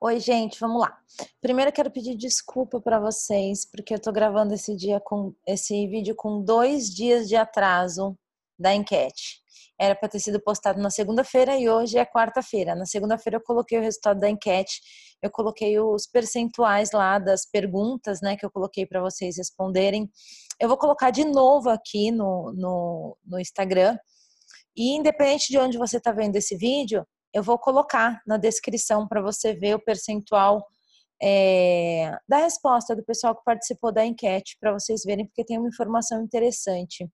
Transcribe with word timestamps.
Oi, 0.00 0.20
gente, 0.20 0.60
vamos 0.60 0.80
lá. 0.80 0.96
Primeiro 1.40 1.72
quero 1.72 1.90
pedir 1.90 2.14
desculpa 2.14 2.80
para 2.80 3.00
vocês, 3.00 3.68
porque 3.68 3.92
eu 3.92 4.00
tô 4.00 4.12
gravando 4.12 4.54
esse 4.54 4.76
dia 4.76 5.00
com 5.00 5.34
esse 5.44 5.88
vídeo 5.88 6.14
com 6.14 6.40
dois 6.40 6.88
dias 6.88 7.28
de 7.28 7.34
atraso 7.34 8.16
da 8.56 8.72
enquete. 8.72 9.40
Era 9.76 9.96
para 9.96 10.08
ter 10.08 10.20
sido 10.20 10.40
postado 10.40 10.80
na 10.80 10.88
segunda-feira 10.88 11.58
e 11.58 11.68
hoje 11.68 11.98
é 11.98 12.06
quarta-feira. 12.06 12.76
Na 12.76 12.86
segunda-feira 12.86 13.38
eu 13.38 13.42
coloquei 13.42 13.76
o 13.76 13.82
resultado 13.82 14.20
da 14.20 14.30
enquete, 14.30 14.80
eu 15.20 15.32
coloquei 15.32 15.80
os 15.80 16.06
percentuais 16.06 16.92
lá 16.92 17.18
das 17.18 17.44
perguntas, 17.44 18.20
né, 18.20 18.36
que 18.36 18.46
eu 18.46 18.52
coloquei 18.52 18.86
para 18.86 19.00
vocês 19.00 19.36
responderem. 19.36 20.08
Eu 20.60 20.68
vou 20.68 20.78
colocar 20.78 21.10
de 21.10 21.24
novo 21.24 21.70
aqui 21.70 22.12
no, 22.12 22.52
no, 22.52 23.18
no 23.26 23.40
Instagram. 23.40 23.98
E 24.76 24.96
independente 24.96 25.48
de 25.48 25.58
onde 25.58 25.76
você 25.76 25.96
está 25.96 26.12
vendo 26.12 26.36
esse 26.36 26.56
vídeo, 26.56 27.04
eu 27.32 27.42
vou 27.42 27.58
colocar 27.58 28.20
na 28.26 28.36
descrição 28.36 29.06
para 29.06 29.20
você 29.20 29.54
ver 29.54 29.74
o 29.74 29.84
percentual 29.84 30.66
é, 31.20 32.16
da 32.28 32.38
resposta 32.38 32.94
do 32.94 33.04
pessoal 33.04 33.34
que 33.36 33.44
participou 33.44 33.92
da 33.92 34.04
enquete, 34.04 34.56
para 34.60 34.72
vocês 34.72 35.02
verem, 35.04 35.26
porque 35.26 35.44
tem 35.44 35.58
uma 35.58 35.68
informação 35.68 36.22
interessante. 36.22 37.08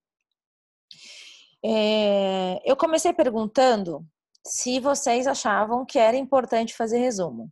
É, 1.65 2.61
eu 2.65 2.77
comecei 2.77 3.13
perguntando 3.13 4.07
se 4.47 4.79
vocês 4.79 5.27
achavam 5.27 5.87
que 5.87 5.99
era 5.99 6.17
importante 6.17 6.75
fazer 6.75 6.99
resumo. 6.99 7.51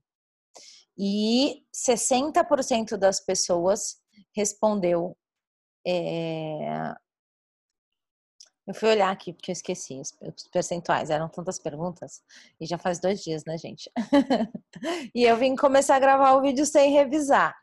E 0.98 1.62
60% 1.74 2.98
das 2.98 3.18
pessoas 3.18 3.96
respondeu 4.36 5.16
é, 5.86 6.94
eu 8.72 8.74
fui 8.74 8.88
olhar 8.88 9.10
aqui 9.10 9.34
porque 9.34 9.50
eu 9.50 9.52
esqueci 9.52 10.00
os, 10.00 10.12
percentuais, 10.50 11.10
eram 11.10 11.28
tantas 11.28 11.58
perguntas 11.58 12.22
e 12.58 12.64
já 12.64 12.78
faz 12.78 12.98
dois 12.98 13.22
dias, 13.22 13.44
né, 13.44 13.58
gente? 13.58 13.90
e 15.14 15.24
eu 15.24 15.36
vim 15.36 15.54
começar 15.54 15.96
a 15.96 16.00
gravar 16.00 16.32
o 16.32 16.40
vídeo 16.40 16.64
sem 16.64 16.90
revisar. 16.90 17.54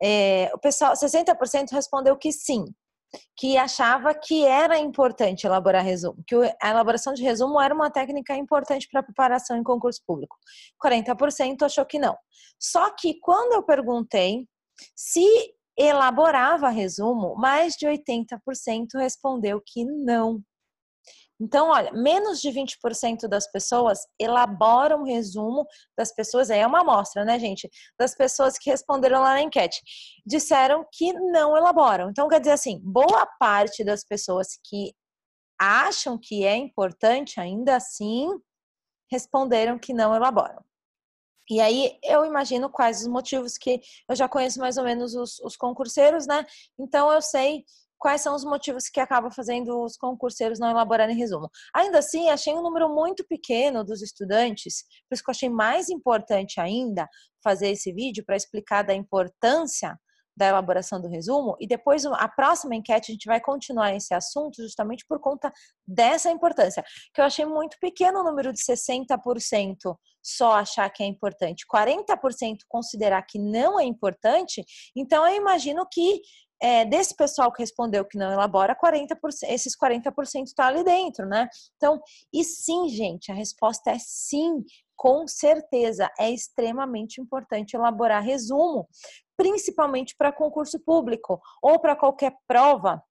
É, 0.00 0.50
o 0.52 0.58
pessoal, 0.58 0.92
60% 0.92 1.70
respondeu 1.70 2.16
que 2.18 2.30
sim, 2.30 2.66
que 3.34 3.56
achava 3.56 4.12
que 4.12 4.44
era 4.44 4.78
importante 4.78 5.46
elaborar 5.46 5.82
resumo, 5.82 6.22
que 6.26 6.34
a 6.60 6.70
elaboração 6.70 7.14
de 7.14 7.22
resumo 7.22 7.58
era 7.58 7.74
uma 7.74 7.90
técnica 7.90 8.36
importante 8.36 8.88
para 8.90 9.02
preparação 9.02 9.56
em 9.56 9.62
concurso 9.62 10.02
público. 10.06 10.36
40% 10.84 11.62
achou 11.62 11.86
que 11.86 11.98
não. 11.98 12.16
Só 12.58 12.90
que 12.90 13.18
quando 13.20 13.54
eu 13.54 13.62
perguntei 13.62 14.46
se 14.94 15.24
elaborava 15.78 16.68
resumo, 16.68 17.34
mais 17.36 17.74
de 17.74 17.86
80% 17.86 18.88
respondeu 18.96 19.60
que 19.64 19.84
não. 19.84 20.42
Então, 21.40 21.70
olha, 21.70 21.90
menos 21.92 22.40
de 22.40 22.50
20% 22.50 23.26
das 23.26 23.50
pessoas 23.50 24.06
elaboram 24.16 25.02
resumo 25.02 25.66
das 25.98 26.14
pessoas, 26.14 26.50
aí 26.50 26.60
é 26.60 26.66
uma 26.66 26.82
amostra, 26.82 27.24
né, 27.24 27.36
gente? 27.36 27.68
Das 27.98 28.14
pessoas 28.14 28.56
que 28.56 28.70
responderam 28.70 29.20
lá 29.20 29.34
na 29.34 29.42
enquete. 29.42 29.82
Disseram 30.24 30.86
que 30.92 31.12
não 31.12 31.56
elaboram. 31.56 32.10
Então, 32.10 32.28
quer 32.28 32.38
dizer 32.38 32.52
assim, 32.52 32.80
boa 32.84 33.26
parte 33.40 33.82
das 33.82 34.04
pessoas 34.04 34.56
que 34.64 34.94
acham 35.58 36.16
que 36.16 36.44
é 36.44 36.54
importante, 36.54 37.40
ainda 37.40 37.74
assim, 37.74 38.28
responderam 39.10 39.78
que 39.78 39.92
não 39.92 40.14
elaboram. 40.14 40.62
E 41.50 41.60
aí 41.60 41.98
eu 42.02 42.24
imagino 42.24 42.70
quais 42.70 43.00
os 43.00 43.08
motivos 43.08 43.58
que 43.58 43.80
eu 44.08 44.16
já 44.16 44.28
conheço 44.28 44.60
mais 44.60 44.76
ou 44.76 44.84
menos 44.84 45.14
os, 45.14 45.38
os 45.40 45.56
concurseiros, 45.56 46.26
né? 46.26 46.44
Então 46.78 47.12
eu 47.12 47.20
sei 47.20 47.64
quais 48.02 48.20
são 48.20 48.34
os 48.34 48.44
motivos 48.44 48.88
que 48.88 48.98
acabam 48.98 49.30
fazendo 49.30 49.84
os 49.84 49.96
concurseiros 49.96 50.58
não 50.58 50.68
elaborarem 50.68 51.16
resumo. 51.16 51.48
Ainda 51.72 52.00
assim, 52.00 52.28
achei 52.30 52.52
um 52.52 52.62
número 52.62 52.92
muito 52.92 53.24
pequeno 53.24 53.84
dos 53.84 54.02
estudantes, 54.02 54.82
por 55.08 55.14
isso 55.14 55.22
que 55.22 55.30
eu 55.30 55.32
achei 55.32 55.48
mais 55.48 55.88
importante 55.88 56.60
ainda 56.60 57.08
fazer 57.44 57.68
esse 57.70 57.92
vídeo 57.92 58.24
para 58.24 58.34
explicar 58.34 58.82
da 58.82 58.92
importância 58.92 59.96
da 60.36 60.46
elaboração 60.46 61.00
do 61.00 61.08
resumo 61.08 61.56
e 61.60 61.66
depois 61.66 62.04
a 62.06 62.28
próxima 62.28 62.74
enquete 62.74 63.10
a 63.10 63.14
gente 63.14 63.26
vai 63.26 63.40
continuar 63.40 63.94
esse 63.94 64.14
assunto 64.14 64.62
justamente 64.62 65.04
por 65.06 65.20
conta 65.20 65.52
dessa 65.86 66.30
importância, 66.30 66.84
que 67.12 67.20
eu 67.20 67.24
achei 67.24 67.44
muito 67.44 67.76
pequeno 67.80 68.20
o 68.20 68.24
número 68.24 68.52
de 68.52 68.60
60% 68.60 69.96
só 70.22 70.52
achar 70.52 70.88
que 70.90 71.02
é 71.02 71.06
importante, 71.06 71.66
40% 71.66 72.58
considerar 72.68 73.22
que 73.22 73.38
não 73.38 73.78
é 73.78 73.84
importante, 73.84 74.64
então 74.96 75.26
eu 75.26 75.36
imagino 75.36 75.86
que 75.90 76.22
é, 76.62 76.84
desse 76.84 77.14
pessoal 77.16 77.52
que 77.52 77.60
respondeu 77.60 78.04
que 78.04 78.16
não 78.16 78.32
elabora, 78.32 78.76
40%, 78.76 79.16
esses 79.48 79.76
40% 79.76 80.44
está 80.44 80.68
ali 80.68 80.84
dentro, 80.84 81.26
né? 81.26 81.48
Então, 81.76 82.00
e 82.32 82.44
sim, 82.44 82.88
gente, 82.88 83.32
a 83.32 83.34
resposta 83.34 83.90
é 83.90 83.98
sim, 83.98 84.64
com 84.96 85.26
certeza, 85.26 86.10
é 86.18 86.30
extremamente 86.30 87.20
importante 87.20 87.74
elaborar 87.74 88.22
resumo, 88.22 88.88
principalmente 89.36 90.14
para 90.16 90.32
concurso 90.32 90.78
público 90.80 91.40
ou 91.62 91.78
para 91.80 91.96
qualquer 91.96 92.32
prova 92.46 93.02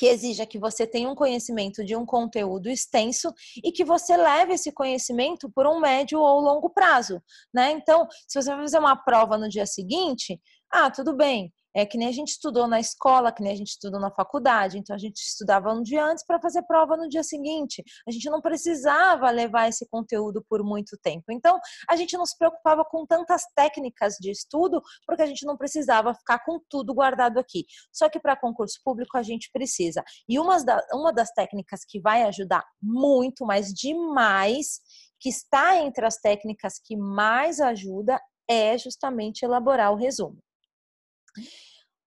que 0.00 0.06
exija 0.06 0.46
que 0.46 0.58
você 0.58 0.86
tenha 0.86 1.10
um 1.10 1.14
conhecimento 1.14 1.84
de 1.84 1.94
um 1.94 2.06
conteúdo 2.06 2.70
extenso 2.70 3.30
e 3.62 3.70
que 3.70 3.84
você 3.84 4.16
leve 4.16 4.54
esse 4.54 4.72
conhecimento 4.72 5.50
por 5.54 5.66
um 5.66 5.78
médio 5.78 6.18
ou 6.18 6.40
longo 6.40 6.70
prazo, 6.70 7.22
né? 7.52 7.72
Então, 7.72 8.08
se 8.26 8.40
você 8.40 8.48
vai 8.48 8.60
fazer 8.62 8.78
uma 8.78 8.96
prova 8.96 9.36
no 9.36 9.46
dia 9.46 9.66
seguinte, 9.66 10.40
ah, 10.72 10.90
tudo 10.90 11.14
bem, 11.14 11.52
é 11.74 11.86
que 11.86 11.96
nem 11.96 12.08
a 12.08 12.12
gente 12.12 12.28
estudou 12.28 12.66
na 12.66 12.80
escola, 12.80 13.32
que 13.32 13.42
nem 13.42 13.52
a 13.52 13.56
gente 13.56 13.70
estudou 13.70 14.00
na 14.00 14.10
faculdade. 14.10 14.78
Então 14.78 14.94
a 14.94 14.98
gente 14.98 15.16
estudava 15.16 15.72
um 15.72 15.82
dia 15.82 16.04
antes 16.04 16.24
para 16.24 16.40
fazer 16.40 16.62
prova 16.62 16.96
no 16.96 17.08
dia 17.08 17.22
seguinte. 17.22 17.82
A 18.06 18.10
gente 18.10 18.28
não 18.28 18.40
precisava 18.40 19.30
levar 19.30 19.68
esse 19.68 19.86
conteúdo 19.88 20.44
por 20.48 20.62
muito 20.64 20.96
tempo. 21.02 21.26
Então 21.30 21.58
a 21.88 21.96
gente 21.96 22.16
não 22.16 22.26
se 22.26 22.36
preocupava 22.36 22.84
com 22.84 23.06
tantas 23.06 23.44
técnicas 23.54 24.16
de 24.20 24.30
estudo, 24.30 24.82
porque 25.06 25.22
a 25.22 25.26
gente 25.26 25.46
não 25.46 25.56
precisava 25.56 26.14
ficar 26.14 26.40
com 26.44 26.60
tudo 26.68 26.94
guardado 26.94 27.38
aqui. 27.38 27.64
Só 27.92 28.08
que 28.08 28.18
para 28.18 28.36
concurso 28.36 28.80
público 28.84 29.16
a 29.16 29.22
gente 29.22 29.50
precisa. 29.52 30.02
E 30.28 30.38
uma, 30.38 30.62
da, 30.64 30.80
uma 30.92 31.12
das 31.12 31.30
técnicas 31.30 31.80
que 31.86 32.00
vai 32.00 32.22
ajudar 32.24 32.64
muito, 32.82 33.44
mas 33.44 33.72
demais, 33.72 34.80
que 35.20 35.28
está 35.28 35.76
entre 35.76 36.04
as 36.04 36.16
técnicas 36.16 36.80
que 36.82 36.96
mais 36.96 37.60
ajuda, 37.60 38.20
é 38.48 38.76
justamente 38.76 39.44
elaborar 39.44 39.92
o 39.92 39.96
resumo. 39.96 40.38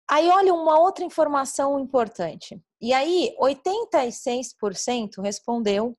Aí, 0.10 0.30
olha 0.30 0.54
uma 0.54 0.80
outra 0.80 1.06
informação 1.06 1.80
importante. 1.80 2.62
E 2.82 2.94
aí, 2.94 3.36
86% 3.40 5.22
respondeu 5.22 5.98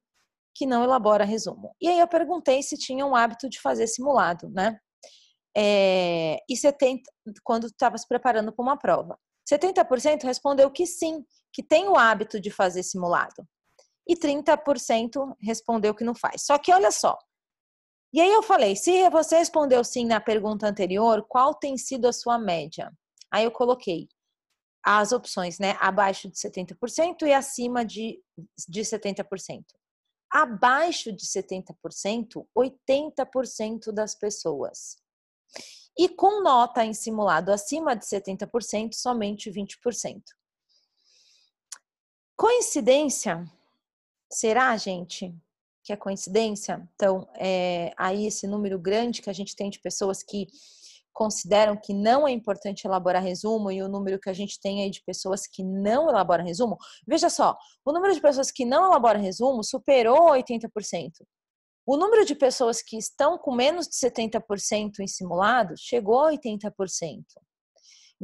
que 0.54 0.66
não 0.66 0.84
elabora 0.84 1.24
resumo. 1.24 1.74
E 1.80 1.88
aí 1.88 1.98
eu 1.98 2.08
perguntei 2.08 2.62
se 2.62 2.76
tinha 2.76 3.06
um 3.06 3.16
hábito 3.16 3.48
de 3.48 3.60
fazer 3.60 3.86
simulado, 3.86 4.50
né? 4.50 4.78
É, 5.56 6.38
e 6.48 6.56
70, 6.56 7.02
quando 7.42 7.66
estava 7.66 7.96
se 7.98 8.06
preparando 8.06 8.52
para 8.52 8.62
uma 8.62 8.76
prova. 8.76 9.18
70% 9.50 10.24
respondeu 10.24 10.70
que 10.70 10.86
sim, 10.86 11.24
que 11.52 11.62
tem 11.62 11.88
o 11.88 11.96
hábito 11.96 12.40
de 12.40 12.50
fazer 12.50 12.82
simulado. 12.82 13.46
E 14.06 14.16
30% 14.16 15.36
respondeu 15.40 15.94
que 15.94 16.04
não 16.04 16.14
faz. 16.14 16.44
Só 16.44 16.58
que 16.58 16.72
olha 16.72 16.90
só. 16.90 17.16
E 18.12 18.20
aí 18.20 18.30
eu 18.30 18.42
falei, 18.42 18.76
se 18.76 19.08
você 19.10 19.38
respondeu 19.38 19.82
sim 19.82 20.04
na 20.04 20.20
pergunta 20.20 20.66
anterior, 20.66 21.24
qual 21.28 21.54
tem 21.54 21.78
sido 21.78 22.06
a 22.06 22.12
sua 22.12 22.38
média? 22.38 22.92
Aí 23.32 23.44
eu 23.44 23.50
coloquei 23.50 24.08
as 24.84 25.10
opções, 25.12 25.58
né? 25.58 25.76
Abaixo 25.80 26.28
de 26.28 26.36
70% 26.36 27.22
e 27.22 27.32
acima 27.32 27.84
de, 27.84 28.22
de 28.68 28.82
70%. 28.82 29.64
Abaixo 30.30 31.12
de 31.12 31.24
70%, 31.24 32.46
80% 32.56 33.92
das 33.92 34.14
pessoas. 34.14 34.98
E 35.96 36.08
com 36.08 36.42
nota 36.42 36.84
em 36.84 36.92
simulado 36.92 37.52
acima 37.52 37.94
de 37.94 38.04
70%, 38.04 38.92
somente 38.92 39.50
20%. 39.50 40.22
Coincidência? 42.36 43.44
Será, 44.30 44.76
gente, 44.76 45.34
que 45.84 45.92
é 45.92 45.96
coincidência? 45.96 46.88
Então, 46.94 47.28
é, 47.34 47.92
aí 47.96 48.26
esse 48.26 48.46
número 48.46 48.78
grande 48.78 49.22
que 49.22 49.30
a 49.30 49.34
gente 49.34 49.54
tem 49.54 49.70
de 49.70 49.78
pessoas 49.78 50.22
que 50.22 50.48
consideram 51.12 51.76
que 51.76 51.92
não 51.92 52.26
é 52.26 52.32
importante 52.32 52.86
elaborar 52.86 53.22
resumo 53.22 53.70
e 53.70 53.82
o 53.82 53.88
número 53.88 54.18
que 54.18 54.30
a 54.30 54.32
gente 54.32 54.58
tem 54.60 54.82
aí 54.82 54.90
de 54.90 55.02
pessoas 55.04 55.46
que 55.46 55.62
não 55.62 56.08
elaboram 56.08 56.44
resumo, 56.44 56.76
veja 57.06 57.28
só, 57.28 57.56
o 57.84 57.92
número 57.92 58.14
de 58.14 58.20
pessoas 58.20 58.50
que 58.50 58.64
não 58.64 58.86
elaboram 58.86 59.20
resumo 59.20 59.62
superou 59.62 60.30
80%. 60.30 60.68
O 61.84 61.96
número 61.96 62.24
de 62.24 62.34
pessoas 62.34 62.80
que 62.80 62.96
estão 62.96 63.36
com 63.36 63.54
menos 63.54 63.88
de 63.88 63.96
70% 63.96 65.00
em 65.00 65.06
simulado 65.06 65.74
chegou 65.76 66.24
a 66.24 66.32
80%. 66.32 66.70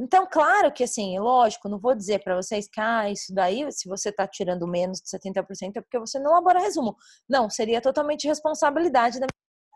Então, 0.01 0.25
claro 0.31 0.71
que 0.71 0.85
assim, 0.85 1.19
lógico, 1.19 1.67
não 1.67 1.77
vou 1.77 1.93
dizer 1.93 2.23
para 2.23 2.33
vocês 2.33 2.69
que 2.69 2.79
ah, 2.79 3.11
isso 3.11 3.33
daí, 3.33 3.69
se 3.69 3.89
você 3.89 4.09
está 4.09 4.25
tirando 4.25 4.65
menos 4.65 5.01
de 5.01 5.09
70% 5.09 5.75
é 5.75 5.81
porque 5.81 5.99
você 5.99 6.17
não 6.17 6.31
elabora 6.31 6.61
resumo. 6.61 6.95
Não, 7.27 7.49
seria 7.49 7.81
totalmente 7.81 8.25
responsabilidade 8.25 9.19
da 9.19 9.27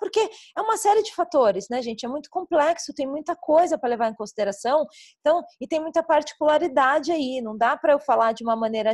porque 0.04 0.20
é 0.58 0.62
uma 0.62 0.76
série 0.76 1.02
de 1.02 1.16
fatores, 1.16 1.70
né, 1.70 1.82
gente? 1.82 2.06
É 2.06 2.10
muito 2.10 2.30
complexo, 2.30 2.94
tem 2.94 3.08
muita 3.08 3.38
coisa 3.38 3.78
para 3.78 3.88
levar 3.88 4.12
em 4.12 4.14
consideração, 4.14 4.86
então, 5.22 5.42
e 5.62 5.66
tem 5.66 5.80
muita 5.80 6.04
particularidade 6.04 7.10
aí. 7.10 7.40
Não 7.42 7.58
dá 7.58 7.78
para 7.78 7.94
eu 7.94 8.00
falar 8.00 8.34
de 8.34 8.44
uma 8.44 8.54
maneira 8.54 8.92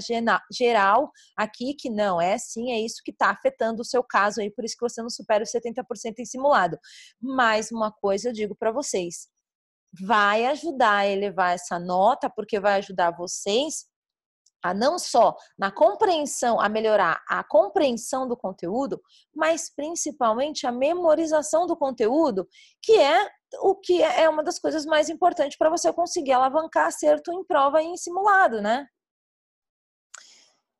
geral 0.53 1.11
aqui 1.35 1.73
que 1.73 1.89
não, 1.89 2.21
é 2.21 2.37
sim, 2.37 2.71
é 2.71 2.79
isso 2.79 3.01
que 3.03 3.09
está 3.09 3.31
afetando 3.31 3.81
o 3.81 3.85
seu 3.85 4.03
caso 4.03 4.39
aí, 4.39 4.51
por 4.51 4.63
isso 4.63 4.75
que 4.77 4.87
você 4.87 5.01
não 5.01 5.09
supera 5.09 5.43
os 5.43 5.49
70% 5.49 6.19
em 6.19 6.25
simulado. 6.25 6.77
Mas 7.19 7.71
uma 7.71 7.91
coisa 7.91 8.29
eu 8.29 8.33
digo 8.33 8.55
para 8.55 8.71
vocês, 8.71 9.27
vai 9.99 10.45
ajudar 10.45 10.97
a 10.97 11.07
elevar 11.07 11.55
essa 11.55 11.79
nota, 11.79 12.29
porque 12.29 12.59
vai 12.59 12.73
ajudar 12.77 13.17
vocês 13.17 13.88
a 14.61 14.73
não 14.73 14.99
só 14.99 15.35
na 15.57 15.71
compreensão, 15.71 16.59
a 16.59 16.67
melhorar 16.67 17.23
a 17.27 17.43
compreensão 17.43 18.27
do 18.27 18.35
conteúdo, 18.35 19.01
mas 19.33 19.69
principalmente 19.73 20.67
a 20.67 20.71
memorização 20.71 21.65
do 21.65 21.75
conteúdo, 21.75 22.47
que 22.81 22.93
é 22.93 23.29
o 23.61 23.75
que 23.75 24.01
é 24.01 24.29
uma 24.29 24.43
das 24.43 24.59
coisas 24.59 24.85
mais 24.85 25.09
importantes 25.09 25.57
para 25.57 25.69
você 25.69 25.91
conseguir 25.91 26.33
alavancar 26.33 26.87
acerto 26.87 27.31
em 27.31 27.43
prova 27.43 27.81
e 27.81 27.87
em 27.87 27.97
simulado, 27.97 28.61
né? 28.61 28.87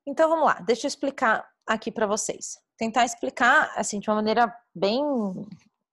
Então 0.05 0.29
vamos 0.29 0.45
lá, 0.45 0.59
deixa 0.61 0.85
eu 0.85 0.89
explicar 0.89 1.47
aqui 1.67 1.91
para 1.91 2.07
vocês. 2.07 2.57
Tentar 2.77 3.05
explicar 3.05 3.73
assim 3.75 3.99
de 3.99 4.09
uma 4.09 4.15
maneira 4.15 4.53
bem 4.73 5.03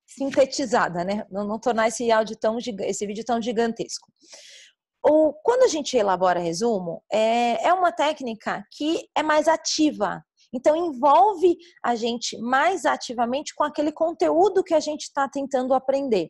sintetizada, 0.06 1.05
né? 1.05 1.27
Não, 1.31 1.44
não 1.44 1.59
tornar 1.59 1.88
esse 1.88 2.11
áudio 2.11 2.37
tão 2.37 2.59
esse 2.59 3.06
vídeo 3.06 3.25
tão 3.25 3.43
gigantesco. 3.43 4.11
Ou 5.08 5.32
quando 5.35 5.62
a 5.62 5.69
gente 5.69 5.97
elabora 5.97 6.41
resumo, 6.41 7.00
é, 7.12 7.69
é 7.69 7.73
uma 7.73 7.93
técnica 7.93 8.67
que 8.73 9.08
é 9.14 9.23
mais 9.23 9.47
ativa. 9.47 10.20
Então 10.53 10.75
envolve 10.75 11.56
a 11.81 11.94
gente 11.94 12.37
mais 12.38 12.85
ativamente 12.85 13.55
com 13.55 13.62
aquele 13.62 13.93
conteúdo 13.93 14.64
que 14.64 14.75
a 14.75 14.81
gente 14.81 15.03
está 15.03 15.29
tentando 15.29 15.75
aprender. 15.75 16.29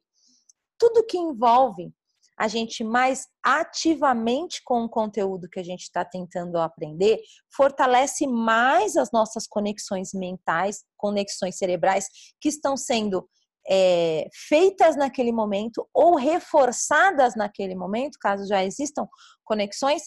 Tudo 0.78 1.06
que 1.06 1.16
envolve 1.16 1.90
a 2.38 2.48
gente 2.48 2.84
mais 2.84 3.26
ativamente 3.42 4.60
com 4.62 4.84
o 4.84 4.88
conteúdo 4.90 5.48
que 5.48 5.58
a 5.58 5.64
gente 5.64 5.84
está 5.84 6.04
tentando 6.04 6.58
aprender, 6.58 7.18
fortalece 7.56 8.26
mais 8.26 8.94
as 8.94 9.10
nossas 9.10 9.46
conexões 9.46 10.12
mentais, 10.12 10.84
conexões 10.98 11.56
cerebrais 11.56 12.06
que 12.38 12.50
estão 12.50 12.76
sendo 12.76 13.26
é, 13.68 14.28
feitas 14.32 14.96
naquele 14.96 15.32
momento 15.32 15.88
ou 15.92 16.14
reforçadas 16.14 17.34
naquele 17.34 17.74
momento, 17.74 18.18
caso 18.20 18.46
já 18.46 18.64
existam 18.64 19.08
conexões, 19.44 20.02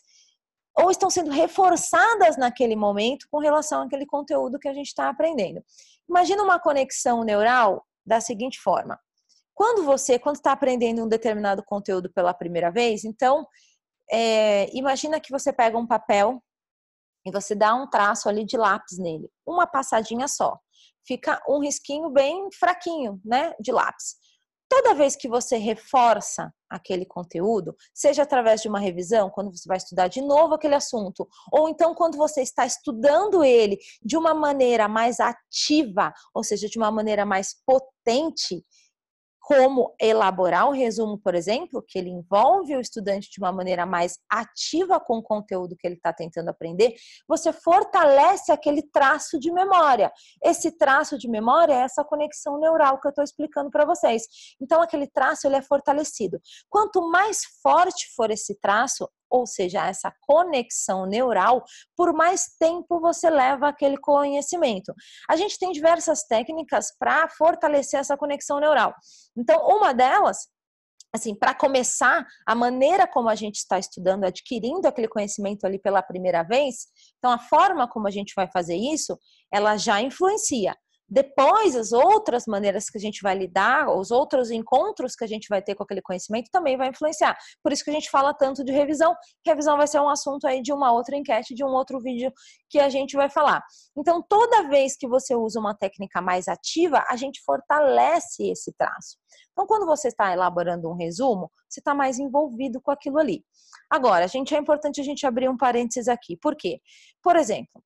ou 0.77 0.89
estão 0.89 1.09
sendo 1.09 1.31
reforçadas 1.31 2.37
naquele 2.37 2.75
momento 2.75 3.27
com 3.29 3.39
relação 3.39 3.81
àquele 3.81 4.05
conteúdo 4.05 4.59
que 4.59 4.67
a 4.67 4.73
gente 4.73 4.87
está 4.87 5.09
aprendendo. 5.09 5.61
Imagina 6.07 6.41
uma 6.41 6.59
conexão 6.59 7.23
neural 7.23 7.85
da 8.05 8.21
seguinte 8.21 8.59
forma: 8.59 8.97
quando 9.53 9.83
você, 9.83 10.17
quando 10.17 10.37
está 10.37 10.53
aprendendo 10.53 11.03
um 11.03 11.07
determinado 11.07 11.63
conteúdo 11.63 12.11
pela 12.13 12.33
primeira 12.33 12.71
vez, 12.71 13.03
então 13.03 13.45
é, 14.09 14.69
imagina 14.75 15.19
que 15.19 15.31
você 15.31 15.51
pega 15.51 15.77
um 15.77 15.85
papel 15.85 16.41
e 17.25 17.31
você 17.31 17.53
dá 17.53 17.75
um 17.75 17.87
traço 17.89 18.29
ali 18.29 18.45
de 18.45 18.55
lápis 18.55 18.97
nele, 18.97 19.29
uma 19.45 19.67
passadinha 19.67 20.27
só 20.27 20.57
fica 21.09 21.41
um 21.49 21.59
risquinho 21.59 22.11
bem 22.11 22.49
fraquinho, 22.51 23.19
né, 23.25 23.55
de 23.59 23.71
lápis. 23.71 24.15
Toda 24.69 24.93
vez 24.93 25.15
que 25.15 25.27
você 25.27 25.57
reforça 25.57 26.53
aquele 26.69 27.03
conteúdo, 27.03 27.75
seja 27.91 28.21
através 28.21 28.61
de 28.61 28.69
uma 28.69 28.79
revisão, 28.79 29.31
quando 29.31 29.51
você 29.51 29.67
vai 29.67 29.77
estudar 29.77 30.07
de 30.07 30.21
novo 30.21 30.53
aquele 30.53 30.75
assunto, 30.75 31.27
ou 31.51 31.67
então 31.67 31.95
quando 31.95 32.15
você 32.15 32.43
está 32.43 32.67
estudando 32.67 33.43
ele 33.43 33.79
de 34.03 34.15
uma 34.15 34.35
maneira 34.35 34.87
mais 34.87 35.19
ativa, 35.19 36.13
ou 36.35 36.43
seja, 36.43 36.67
de 36.67 36.77
uma 36.77 36.91
maneira 36.91 37.25
mais 37.25 37.55
potente, 37.65 38.63
como 39.49 39.95
elaborar 39.99 40.69
um 40.69 40.73
resumo, 40.73 41.17
por 41.17 41.33
exemplo, 41.33 41.81
que 41.81 41.97
ele 41.97 42.11
envolve 42.11 42.75
o 42.75 42.79
estudante 42.79 43.31
de 43.31 43.39
uma 43.39 43.51
maneira 43.51 43.83
mais 43.83 44.19
ativa 44.29 44.99
com 44.99 45.17
o 45.17 45.23
conteúdo 45.23 45.75
que 45.75 45.87
ele 45.87 45.95
está 45.95 46.13
tentando 46.13 46.49
aprender, 46.49 46.93
você 47.27 47.51
fortalece 47.51 48.51
aquele 48.51 48.83
traço 48.83 49.39
de 49.39 49.51
memória. 49.51 50.13
Esse 50.43 50.71
traço 50.77 51.17
de 51.17 51.27
memória 51.27 51.73
é 51.73 51.79
essa 51.79 52.03
conexão 52.03 52.59
neural 52.59 53.01
que 53.01 53.07
eu 53.07 53.09
estou 53.09 53.23
explicando 53.23 53.71
para 53.71 53.85
vocês. 53.85 54.21
Então, 54.61 54.83
aquele 54.83 55.07
traço 55.07 55.47
ele 55.47 55.55
é 55.55 55.63
fortalecido. 55.63 56.39
Quanto 56.69 57.09
mais 57.09 57.39
forte 57.63 58.13
for 58.15 58.29
esse 58.29 58.53
traço, 58.53 59.09
ou 59.29 59.45
seja, 59.45 59.87
essa 59.87 60.11
conexão 60.21 61.05
neural, 61.05 61.63
por 61.95 62.13
mais 62.13 62.55
tempo 62.59 62.99
você 62.99 63.29
leva 63.29 63.67
aquele 63.67 63.97
conhecimento. 63.97 64.93
A 65.29 65.35
gente 65.35 65.57
tem 65.57 65.71
diversas 65.71 66.23
técnicas 66.23 66.87
para 66.97 67.29
fortalecer 67.29 67.99
essa 67.99 68.17
conexão 68.17 68.59
neural. 68.59 68.93
Então, 69.37 69.65
uma 69.67 69.93
delas 69.93 70.47
assim, 71.13 71.33
para 71.33 71.55
começar, 71.55 72.25
a 72.45 72.53
maneira 72.53 73.07
como 73.07 73.29
a 73.29 73.35
gente 73.35 73.55
está 73.55 73.79
estudando, 73.79 74.25
adquirindo 74.25 74.87
aquele 74.87 75.07
conhecimento 75.07 75.65
ali 75.65 75.79
pela 75.79 76.03
primeira 76.03 76.43
vez, 76.43 76.87
então 77.17 77.31
a 77.31 77.39
forma 77.39 77.87
como 77.89 78.07
a 78.07 78.11
gente 78.11 78.33
vai 78.35 78.47
fazer 78.51 78.75
isso, 78.75 79.17
ela 79.51 79.75
já 79.75 79.99
influencia. 80.01 80.75
Depois, 81.09 81.75
as 81.75 81.91
outras 81.91 82.45
maneiras 82.45 82.89
que 82.89 82.97
a 82.97 83.01
gente 83.01 83.21
vai 83.21 83.35
lidar, 83.35 83.89
os 83.89 84.11
outros 84.11 84.51
encontros 84.51 85.15
que 85.15 85.23
a 85.23 85.27
gente 85.27 85.47
vai 85.49 85.61
ter 85.61 85.75
com 85.75 85.83
aquele 85.83 86.01
conhecimento 86.01 86.49
também 86.51 86.77
vai 86.77 86.89
influenciar. 86.89 87.37
Por 87.63 87.71
isso 87.71 87.83
que 87.83 87.89
a 87.89 87.93
gente 87.93 88.09
fala 88.09 88.33
tanto 88.33 88.63
de 88.63 88.71
revisão. 88.71 89.15
Revisão 89.45 89.77
vai 89.77 89.87
ser 89.87 89.99
um 89.99 90.09
assunto 90.09 90.47
aí 90.47 90.61
de 90.61 90.71
uma 90.71 90.91
outra 90.91 91.15
enquete, 91.15 91.53
de 91.53 91.63
um 91.63 91.69
outro 91.69 91.99
vídeo 91.99 92.31
que 92.69 92.79
a 92.79 92.89
gente 92.89 93.15
vai 93.15 93.29
falar. 93.29 93.63
Então, 93.97 94.23
toda 94.27 94.67
vez 94.67 94.95
que 94.95 95.07
você 95.07 95.35
usa 95.35 95.59
uma 95.59 95.75
técnica 95.75 96.21
mais 96.21 96.47
ativa, 96.47 97.03
a 97.09 97.15
gente 97.15 97.41
fortalece 97.43 98.49
esse 98.49 98.73
traço. 98.77 99.17
Então, 99.51 99.67
quando 99.67 99.85
você 99.85 100.07
está 100.07 100.31
elaborando 100.31 100.89
um 100.89 100.95
resumo, 100.95 101.51
você 101.67 101.79
está 101.79 101.93
mais 101.93 102.19
envolvido 102.19 102.79
com 102.81 102.91
aquilo 102.91 103.17
ali. 103.17 103.43
Agora, 103.89 104.27
gente 104.27 104.55
é 104.55 104.57
importante 104.57 105.01
a 105.01 105.03
gente 105.03 105.25
abrir 105.25 105.49
um 105.49 105.57
parênteses 105.57 106.07
aqui. 106.07 106.37
Por 106.37 106.55
quê? 106.55 106.79
Por 107.21 107.35
exemplo, 107.35 107.83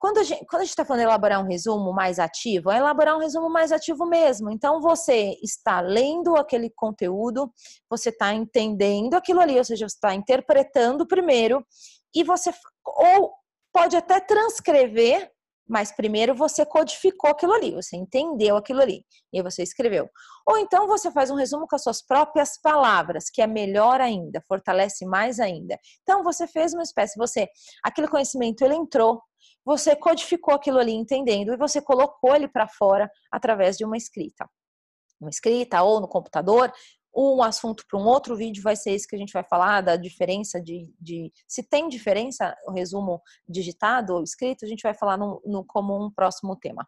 quando 0.00 0.18
a 0.18 0.22
gente 0.22 0.44
está 0.64 0.84
falando 0.84 1.00
de 1.00 1.06
elaborar 1.06 1.40
um 1.42 1.48
resumo 1.48 1.92
mais 1.92 2.18
ativo, 2.18 2.70
é 2.70 2.78
elaborar 2.78 3.16
um 3.16 3.20
resumo 3.20 3.48
mais 3.48 3.72
ativo 3.72 4.06
mesmo. 4.06 4.50
Então, 4.50 4.80
você 4.80 5.36
está 5.42 5.80
lendo 5.80 6.36
aquele 6.36 6.70
conteúdo, 6.70 7.52
você 7.88 8.10
está 8.10 8.32
entendendo 8.34 9.14
aquilo 9.14 9.40
ali, 9.40 9.56
ou 9.58 9.64
seja, 9.64 9.88
você 9.88 9.94
está 9.94 10.14
interpretando 10.14 11.06
primeiro, 11.06 11.64
e 12.14 12.24
você, 12.24 12.52
ou 12.84 13.32
pode 13.72 13.96
até 13.96 14.20
transcrever, 14.20 15.30
mas 15.68 15.92
primeiro 15.92 16.34
você 16.34 16.64
codificou 16.64 17.30
aquilo 17.30 17.52
ali, 17.52 17.72
você 17.72 17.96
entendeu 17.96 18.56
aquilo 18.56 18.80
ali, 18.80 19.04
e 19.32 19.42
você 19.42 19.62
escreveu. 19.62 20.08
Ou 20.46 20.58
então 20.58 20.86
você 20.86 21.10
faz 21.10 21.30
um 21.30 21.34
resumo 21.34 21.66
com 21.66 21.74
as 21.74 21.82
suas 21.82 22.00
próprias 22.00 22.60
palavras, 22.60 23.28
que 23.28 23.42
é 23.42 23.46
melhor 23.46 24.00
ainda, 24.00 24.42
fortalece 24.46 25.04
mais 25.04 25.40
ainda. 25.40 25.78
Então, 26.02 26.22
você 26.22 26.46
fez 26.46 26.72
uma 26.72 26.82
espécie, 26.82 27.18
você, 27.18 27.48
aquele 27.82 28.08
conhecimento, 28.08 28.62
ele 28.62 28.74
entrou, 28.74 29.20
você 29.64 29.96
codificou 29.96 30.54
aquilo 30.54 30.78
ali 30.78 30.92
entendendo 30.92 31.52
e 31.52 31.56
você 31.56 31.82
colocou 31.82 32.34
ele 32.34 32.46
para 32.46 32.68
fora 32.68 33.10
através 33.32 33.76
de 33.76 33.84
uma 33.84 33.96
escrita. 33.96 34.48
Uma 35.20 35.30
escrita 35.30 35.82
ou 35.82 36.00
no 36.00 36.08
computador. 36.08 36.72
Um 37.16 37.42
assunto 37.42 37.84
para 37.88 37.98
um 37.98 38.06
outro 38.06 38.36
vídeo 38.36 38.62
vai 38.62 38.76
ser 38.76 38.90
esse 38.90 39.08
que 39.08 39.16
a 39.16 39.18
gente 39.18 39.32
vai 39.32 39.42
falar 39.42 39.80
da 39.80 39.96
diferença 39.96 40.60
de, 40.60 40.92
de 41.00 41.32
se 41.48 41.62
tem 41.62 41.88
diferença 41.88 42.54
o 42.66 42.72
resumo 42.72 43.22
digitado 43.48 44.14
ou 44.14 44.22
escrito, 44.22 44.64
a 44.64 44.68
gente 44.68 44.82
vai 44.82 44.92
falar 44.92 45.16
no, 45.16 45.40
no, 45.46 45.64
como 45.64 45.96
um 45.96 46.10
próximo 46.10 46.54
tema. 46.56 46.86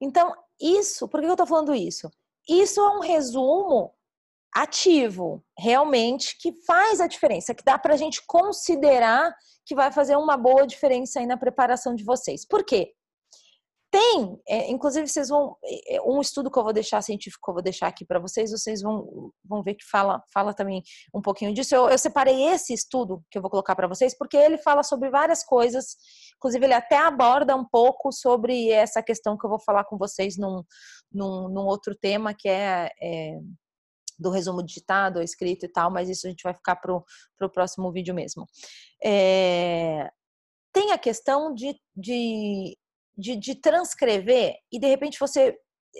Então, 0.00 0.34
isso, 0.60 1.08
por 1.08 1.20
que 1.20 1.26
eu 1.26 1.32
estou 1.32 1.46
falando 1.46 1.74
isso? 1.74 2.10
Isso 2.48 2.80
é 2.80 2.96
um 2.96 3.00
resumo 3.00 3.94
ativo, 4.54 5.44
realmente, 5.56 6.36
que 6.38 6.52
faz 6.64 7.00
a 7.00 7.06
diferença, 7.06 7.54
que 7.54 7.64
dá 7.64 7.78
para 7.78 7.94
a 7.94 7.96
gente 7.96 8.24
considerar 8.26 9.34
que 9.64 9.74
vai 9.74 9.92
fazer 9.92 10.16
uma 10.16 10.36
boa 10.36 10.66
diferença 10.66 11.20
aí 11.20 11.26
na 11.26 11.36
preparação 11.36 11.94
de 11.94 12.02
vocês. 12.02 12.44
Por 12.44 12.64
quê? 12.64 12.92
Tem, 13.90 14.40
é, 14.46 14.70
inclusive 14.70 15.08
vocês 15.08 15.28
vão, 15.28 15.56
é, 15.64 15.96
é, 15.96 16.02
um 16.02 16.20
estudo 16.20 16.48
que 16.48 16.56
eu 16.56 16.62
vou 16.62 16.72
deixar 16.72 17.02
científico, 17.02 17.44
que 17.44 17.50
eu 17.50 17.54
vou 17.54 17.62
deixar 17.62 17.88
aqui 17.88 18.04
para 18.04 18.20
vocês, 18.20 18.52
vocês 18.52 18.82
vão, 18.82 19.32
vão 19.44 19.64
ver 19.64 19.74
que 19.74 19.84
fala, 19.84 20.22
fala 20.32 20.54
também 20.54 20.82
um 21.12 21.20
pouquinho 21.20 21.52
disso. 21.52 21.74
Eu, 21.74 21.88
eu 21.88 21.98
separei 21.98 22.44
esse 22.44 22.72
estudo 22.72 23.20
que 23.28 23.36
eu 23.36 23.42
vou 23.42 23.50
colocar 23.50 23.74
para 23.74 23.88
vocês, 23.88 24.16
porque 24.16 24.36
ele 24.36 24.58
fala 24.58 24.84
sobre 24.84 25.10
várias 25.10 25.42
coisas, 25.42 25.96
inclusive 26.36 26.64
ele 26.64 26.74
até 26.74 26.98
aborda 26.98 27.56
um 27.56 27.64
pouco 27.64 28.12
sobre 28.12 28.70
essa 28.70 29.02
questão 29.02 29.36
que 29.36 29.44
eu 29.44 29.50
vou 29.50 29.58
falar 29.58 29.82
com 29.84 29.98
vocês 29.98 30.36
num, 30.36 30.62
num, 31.12 31.48
num 31.48 31.66
outro 31.66 31.92
tema, 31.96 32.32
que 32.32 32.48
é, 32.48 32.92
é 33.02 33.38
do 34.20 34.30
resumo 34.30 34.62
digitado 34.62 35.18
ou 35.18 35.24
escrito 35.24 35.64
e 35.64 35.68
tal, 35.68 35.90
mas 35.90 36.08
isso 36.08 36.26
a 36.26 36.30
gente 36.30 36.42
vai 36.42 36.54
ficar 36.54 36.76
para 36.76 36.94
o 36.94 37.50
próximo 37.50 37.90
vídeo 37.90 38.14
mesmo. 38.14 38.46
É, 39.02 40.10
tem 40.72 40.92
a 40.92 40.98
questão 40.98 41.52
de, 41.54 41.74
de, 41.96 42.76
de, 43.16 43.36
de 43.36 43.54
transcrever 43.54 44.54
e 44.72 44.78
de 44.78 44.86
repente 44.86 45.18
você 45.18 45.56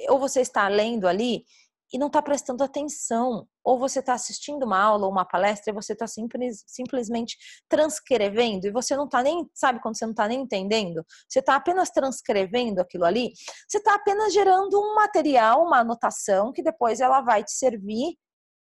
ou 0.09 0.19
você 0.19 0.41
está 0.41 0.69
lendo 0.69 1.09
ali 1.09 1.45
e 1.93 1.99
não 1.99 2.07
está 2.07 2.23
prestando 2.23 2.63
atenção. 2.63 3.47
Ou 3.63 3.79
você 3.79 3.99
está 3.99 4.15
assistindo 4.15 4.65
uma 4.65 4.81
aula 4.81 5.07
ou 5.07 5.13
uma 5.13 5.25
palestra 5.25 5.71
e 5.71 5.75
você 5.75 5.93
está 5.93 6.07
simples, 6.07 6.65
simplesmente 6.67 7.37
transcrevendo 7.69 8.67
e 8.67 8.71
você 8.71 8.97
não 8.97 9.05
está 9.05 9.23
nem, 9.23 9.49
sabe 9.55 9.81
quando 9.83 9.99
você 9.99 10.07
não 10.07 10.13
está 10.13 10.27
nem 10.27 10.41
entendendo? 10.41 11.05
Você 11.29 11.41
está 11.41 11.57
apenas 11.57 11.91
transcrevendo 11.91 12.81
aquilo 12.81 13.05
ali, 13.05 13.33
você 13.69 13.79
está 13.79 13.95
apenas 13.95 14.33
gerando 14.33 14.81
um 14.81 14.95
material, 14.95 15.65
uma 15.67 15.81
anotação 15.81 16.53
que 16.53 16.63
depois 16.63 17.01
ela 17.01 17.21
vai 17.21 17.45
te 17.45 17.53
servir 17.53 18.17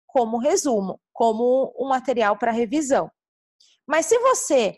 como 0.08 0.39
resumo, 0.39 1.00
como 1.13 1.74
um 1.77 1.88
material 1.88 2.38
para 2.38 2.51
revisão. 2.51 3.12
Mas 3.88 4.08
se 4.08 4.18
você, 4.20 4.77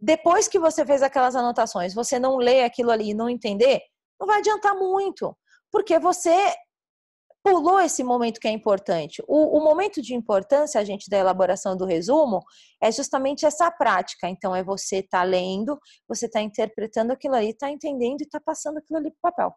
depois 0.00 0.46
que 0.46 0.58
você 0.58 0.84
fez 0.86 1.02
aquelas 1.02 1.34
anotações, 1.34 1.94
você 1.94 2.18
não 2.18 2.36
lê 2.36 2.62
aquilo 2.62 2.90
ali 2.90 3.10
e 3.10 3.14
não 3.14 3.28
entender, 3.28 3.80
não 4.18 4.26
vai 4.26 4.38
adiantar 4.38 4.74
muito, 4.74 5.36
porque 5.70 5.98
você 5.98 6.54
pulou 7.42 7.80
esse 7.80 8.04
momento 8.04 8.40
que 8.40 8.48
é 8.48 8.50
importante. 8.50 9.22
O, 9.26 9.58
o, 9.58 9.62
momento 9.62 10.02
de 10.02 10.14
importância, 10.14 10.80
a 10.80 10.84
gente, 10.84 11.08
da 11.08 11.16
elaboração 11.18 11.76
do 11.76 11.86
resumo, 11.86 12.40
é 12.80 12.90
justamente 12.92 13.46
essa 13.46 13.70
prática. 13.70 14.28
Então, 14.28 14.54
é 14.54 14.62
você 14.62 14.98
estar 14.98 15.20
tá 15.20 15.24
lendo, 15.24 15.78
você 16.06 16.26
está 16.26 16.40
interpretando 16.40 17.12
aquilo 17.12 17.34
ali, 17.34 17.50
está 17.50 17.70
entendendo 17.70 18.20
e 18.20 18.24
está 18.24 18.40
passando 18.40 18.78
aquilo 18.78 18.98
ali 18.98 19.10
para 19.10 19.30
o 19.30 19.32
papel. 19.32 19.54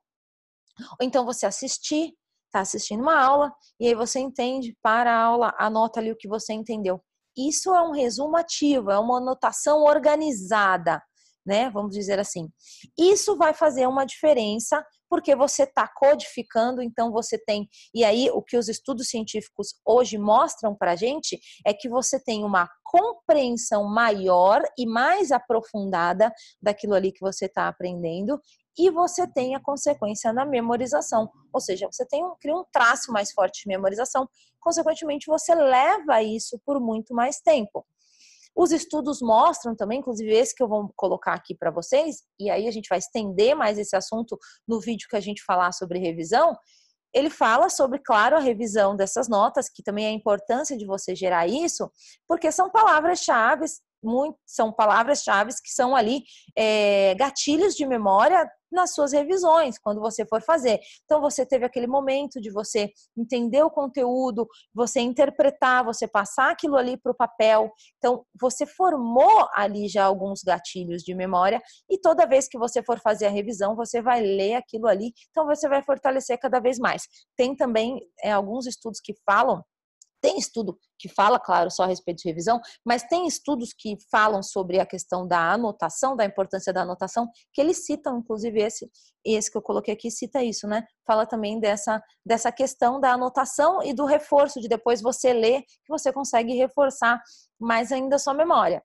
Ou 1.00 1.06
então, 1.06 1.26
você 1.26 1.46
assistir, 1.46 2.14
está 2.46 2.62
assistindo 2.62 3.02
uma 3.02 3.20
aula, 3.20 3.54
e 3.80 3.88
aí 3.88 3.96
você 3.96 4.20
entende, 4.20 4.76
para 4.82 5.12
a 5.12 5.22
aula, 5.22 5.54
anota 5.58 6.00
ali 6.00 6.12
o 6.12 6.18
que 6.18 6.28
você 6.28 6.54
entendeu. 6.54 7.02
Isso 7.38 7.74
é 7.74 7.82
um 7.82 7.92
resumo 7.92 8.38
ativo, 8.38 8.92
é 8.92 9.00
uma 9.00 9.18
anotação 9.18 9.84
organizada, 9.84 11.02
né? 11.46 11.70
Vamos 11.70 11.96
dizer 11.96 12.20
assim. 12.20 12.50
Isso 12.98 13.38
vai 13.38 13.54
fazer 13.54 13.88
uma 13.88 14.06
diferença 14.06 14.84
porque 15.10 15.36
você 15.36 15.64
está 15.64 15.86
codificando, 15.94 16.82
então 16.82 17.12
você 17.12 17.38
tem. 17.38 17.68
E 17.94 18.06
aí, 18.06 18.30
o 18.32 18.42
que 18.42 18.56
os 18.56 18.70
estudos 18.70 19.10
científicos 19.10 19.76
hoje 19.86 20.18
mostram 20.18 20.74
para 20.74 20.94
a 20.94 20.96
gente 20.96 21.38
é 21.66 21.74
que 21.74 21.90
você 21.90 22.18
tem 22.18 22.46
uma 22.46 22.70
compreensão 22.82 23.84
maior 23.84 24.64
e 24.78 24.86
mais 24.86 25.32
aprofundada 25.32 26.32
daquilo 26.62 26.94
ali 26.94 27.12
que 27.12 27.20
você 27.20 27.46
está 27.46 27.68
aprendendo 27.68 28.40
e 28.78 28.90
você 28.90 29.28
tem 29.28 29.56
a 29.56 29.60
consequência 29.60 30.32
na 30.32 30.46
memorização, 30.46 31.30
ou 31.52 31.60
seja, 31.60 31.88
você 31.92 32.06
tem 32.06 32.24
um, 32.24 32.36
cria 32.40 32.56
um 32.56 32.66
traço 32.72 33.12
mais 33.12 33.32
forte 33.32 33.64
de 33.64 33.68
memorização, 33.68 34.28
consequentemente 34.60 35.28
você 35.28 35.54
leva 35.54 36.22
isso 36.22 36.60
por 36.66 36.80
muito 36.80 37.14
mais 37.14 37.42
tempo. 37.42 37.86
Os 38.56 38.72
estudos 38.72 39.22
mostram 39.22 39.76
também, 39.76 40.00
inclusive 40.00 40.30
esse 40.32 40.54
que 40.54 40.62
eu 40.62 40.68
vou 40.68 40.92
colocar 40.96 41.34
aqui 41.34 41.56
para 41.56 41.72
vocês, 41.72 42.24
e 42.40 42.50
aí 42.50 42.68
a 42.68 42.72
gente 42.72 42.90
vai 42.90 43.00
estender 43.00 43.56
mais 43.56 43.78
esse 43.78 43.96
assunto 43.96 44.38
no 44.68 44.80
vídeo 44.80 45.08
que 45.10 45.16
a 45.16 45.22
gente 45.22 45.44
falar 45.44 45.72
sobre 45.72 46.00
revisão. 46.00 46.56
Ele 47.14 47.30
fala 47.30 47.70
sobre, 47.70 48.00
claro, 48.00 48.36
a 48.36 48.40
revisão 48.40 48.96
dessas 48.96 49.28
notas, 49.28 49.70
que 49.70 49.84
também 49.84 50.06
é 50.06 50.10
a 50.10 50.14
importância 50.14 50.78
de 50.78 50.86
você 50.86 51.16
gerar 51.16 51.48
isso, 51.48 51.90
porque 52.28 52.52
são 52.52 52.70
palavras-chave, 52.70 53.66
são 54.46 54.72
palavras-chave 54.72 55.52
que 55.64 55.72
são 55.72 55.96
ali 55.96 56.24
é, 56.56 57.16
gatilhos 57.16 57.76
de 57.76 57.86
memória 57.86 58.50
nas 58.72 58.94
suas 58.94 59.12
revisões, 59.12 59.78
quando 59.78 60.00
você 60.00 60.26
for 60.26 60.42
fazer. 60.42 60.80
Então, 61.04 61.20
você 61.20 61.46
teve 61.46 61.66
aquele 61.66 61.88
momento 61.88 62.40
de 62.40 62.50
você 62.52 62.90
entender 63.18 63.62
o 63.64 63.70
conteúdo, 63.70 64.48
você 64.74 65.00
interpretar, 65.02 65.84
você 65.84 66.08
passar 66.08 66.52
aquilo 66.52 66.78
ali 66.78 66.98
para 66.98 67.12
o 67.12 67.16
papel. 67.16 67.72
Então, 67.98 68.26
você 68.40 68.66
formou 68.66 69.48
ali 69.54 69.88
já 69.88 70.06
alguns 70.06 70.42
gatilhos 70.42 71.04
de 71.04 71.14
memória 71.14 71.62
e 71.90 72.00
toda 72.00 72.26
vez 72.26 72.48
que 72.48 72.58
você 72.58 72.82
for 72.84 73.00
fazer 73.00 73.26
a 73.26 73.30
revisão, 73.30 73.76
você 73.76 74.02
vai 74.02 74.22
ler 74.22 74.56
aquilo 74.56 74.88
ali. 74.88 75.12
Então, 75.30 75.46
você 75.46 75.68
vai 75.68 75.84
fortalecer 75.84 76.40
cada 76.40 76.60
vez 76.60 76.80
mais. 76.80 77.04
Tem 77.36 77.56
também 77.56 78.00
é, 78.24 78.32
alguns 78.32 78.66
estudos 78.66 79.00
que 79.02 79.14
falam 79.26 79.64
tem 80.22 80.38
estudo 80.38 80.78
que 81.00 81.10
fala, 81.10 81.40
claro, 81.40 81.72
só 81.72 81.84
a 81.84 81.88
respeito 81.88 82.20
de 82.20 82.30
revisão, 82.30 82.62
mas 82.86 83.04
tem 83.04 83.28
estudos 83.28 83.74
que 83.74 83.98
falam 84.12 84.44
sobre 84.44 84.80
a 84.80 84.86
questão 84.86 85.28
da 85.28 85.52
anotação, 85.52 86.16
da 86.16 86.24
importância 86.24 86.72
da 86.72 86.84
anotação, 86.84 87.28
que 87.52 87.60
eles 87.60 87.86
citam, 87.86 88.20
inclusive 88.20 88.62
esse, 88.62 88.90
esse 89.26 89.52
que 89.52 89.58
eu 89.58 89.62
coloquei 89.62 89.94
aqui 89.94 90.12
cita 90.12 90.44
isso, 90.44 90.68
né? 90.68 90.86
Fala 91.06 91.26
também 91.26 91.60
dessa, 91.60 92.02
dessa 92.26 92.52
questão 92.52 93.00
da 93.00 93.14
anotação 93.14 93.82
e 93.84 93.94
do 93.94 94.06
reforço, 94.06 94.62
de 94.62 94.68
depois 94.68 95.02
você 95.02 95.34
ler, 95.34 95.62
que 95.62 95.90
você 95.90 96.14
consegue 96.14 96.54
reforçar 96.54 97.20
mais 97.60 97.92
ainda 97.92 98.16
a 98.16 98.20
sua 98.20 98.34
memória. 98.34 98.84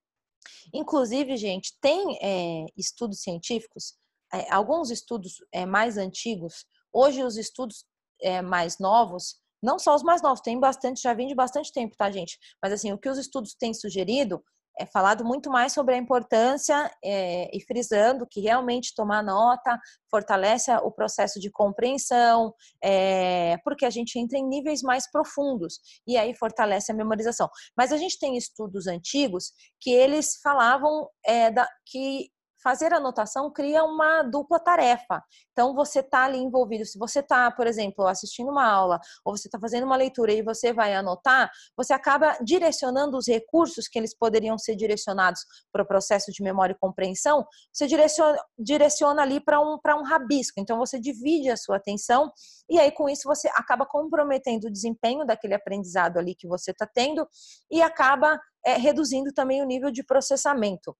Inclusive, 0.72 1.36
gente, 1.36 1.76
tem 1.80 2.18
é, 2.22 2.66
estudos 2.76 3.20
científicos, 3.20 3.94
é, 4.32 4.52
alguns 4.52 4.90
estudos 4.90 5.36
é, 5.52 5.66
mais 5.66 5.98
antigos, 5.98 6.64
hoje 6.92 7.22
os 7.22 7.36
estudos 7.36 7.84
é, 8.20 8.42
mais 8.42 8.78
novos, 8.78 9.36
não 9.66 9.80
só 9.80 9.96
os 9.96 10.04
mais 10.04 10.22
novos, 10.22 10.40
tem 10.40 10.60
bastante, 10.60 11.02
já 11.02 11.12
vem 11.12 11.26
de 11.26 11.34
bastante 11.34 11.72
tempo, 11.72 11.96
tá, 11.98 12.08
gente? 12.08 12.38
Mas 12.62 12.72
assim, 12.72 12.92
o 12.92 12.98
que 12.98 13.08
os 13.08 13.18
estudos 13.18 13.52
têm 13.52 13.74
sugerido 13.74 14.40
é 14.78 14.86
falado 14.86 15.24
muito 15.24 15.50
mais 15.50 15.72
sobre 15.72 15.94
a 15.94 15.98
importância 15.98 16.88
é, 17.02 17.50
e 17.52 17.60
frisando 17.62 18.26
que 18.30 18.40
realmente 18.40 18.94
tomar 18.94 19.24
nota 19.24 19.76
fortalece 20.08 20.70
o 20.76 20.90
processo 20.92 21.40
de 21.40 21.50
compreensão, 21.50 22.54
é, 22.80 23.56
porque 23.64 23.84
a 23.84 23.90
gente 23.90 24.18
entra 24.18 24.38
em 24.38 24.46
níveis 24.46 24.82
mais 24.82 25.10
profundos 25.10 25.80
e 26.06 26.16
aí 26.16 26.32
fortalece 26.34 26.92
a 26.92 26.94
memorização. 26.94 27.48
Mas 27.76 27.90
a 27.90 27.96
gente 27.96 28.18
tem 28.20 28.36
estudos 28.36 28.86
antigos 28.86 29.50
que 29.80 29.90
eles 29.90 30.38
falavam 30.42 31.08
é, 31.24 31.50
da, 31.50 31.66
que 31.86 32.30
fazer 32.66 32.92
anotação 32.92 33.48
cria 33.48 33.84
uma 33.84 34.24
dupla 34.24 34.58
tarefa. 34.58 35.22
Então, 35.52 35.72
você 35.72 36.00
está 36.00 36.24
ali 36.24 36.38
envolvido. 36.38 36.84
Se 36.84 36.98
você 36.98 37.20
está, 37.20 37.48
por 37.48 37.64
exemplo, 37.64 38.04
assistindo 38.08 38.50
uma 38.50 38.66
aula 38.68 38.98
ou 39.24 39.36
você 39.36 39.46
está 39.46 39.56
fazendo 39.56 39.84
uma 39.84 39.94
leitura 39.94 40.32
e 40.32 40.42
você 40.42 40.72
vai 40.72 40.92
anotar, 40.92 41.48
você 41.76 41.92
acaba 41.92 42.36
direcionando 42.42 43.16
os 43.16 43.28
recursos 43.28 43.86
que 43.86 43.96
eles 43.96 44.12
poderiam 44.18 44.58
ser 44.58 44.74
direcionados 44.74 45.42
para 45.72 45.84
o 45.84 45.86
processo 45.86 46.32
de 46.32 46.42
memória 46.42 46.72
e 46.72 46.76
compreensão, 46.76 47.46
você 47.72 47.86
direciona, 47.86 48.36
direciona 48.58 49.22
ali 49.22 49.38
para 49.38 49.60
um, 49.60 49.78
um 50.00 50.02
rabisco. 50.02 50.58
Então, 50.58 50.76
você 50.76 50.98
divide 50.98 51.48
a 51.50 51.56
sua 51.56 51.76
atenção 51.76 52.32
e 52.68 52.80
aí, 52.80 52.90
com 52.90 53.08
isso, 53.08 53.28
você 53.28 53.46
acaba 53.54 53.86
comprometendo 53.86 54.64
o 54.64 54.72
desempenho 54.72 55.24
daquele 55.24 55.54
aprendizado 55.54 56.18
ali 56.18 56.34
que 56.34 56.48
você 56.48 56.72
está 56.72 56.84
tendo 56.84 57.28
e 57.70 57.80
acaba 57.80 58.40
é, 58.64 58.76
reduzindo 58.76 59.32
também 59.32 59.62
o 59.62 59.66
nível 59.66 59.92
de 59.92 60.02
processamento 60.02 60.96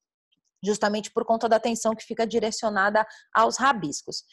justamente 0.67 1.11
por 1.11 1.25
conta 1.25 1.49
da 1.49 1.57
atenção 1.57 1.95
que 1.95 2.05
fica 2.05 2.27
direcionada 2.27 3.07
aos 3.33 3.57
rabiscos. 3.57 4.25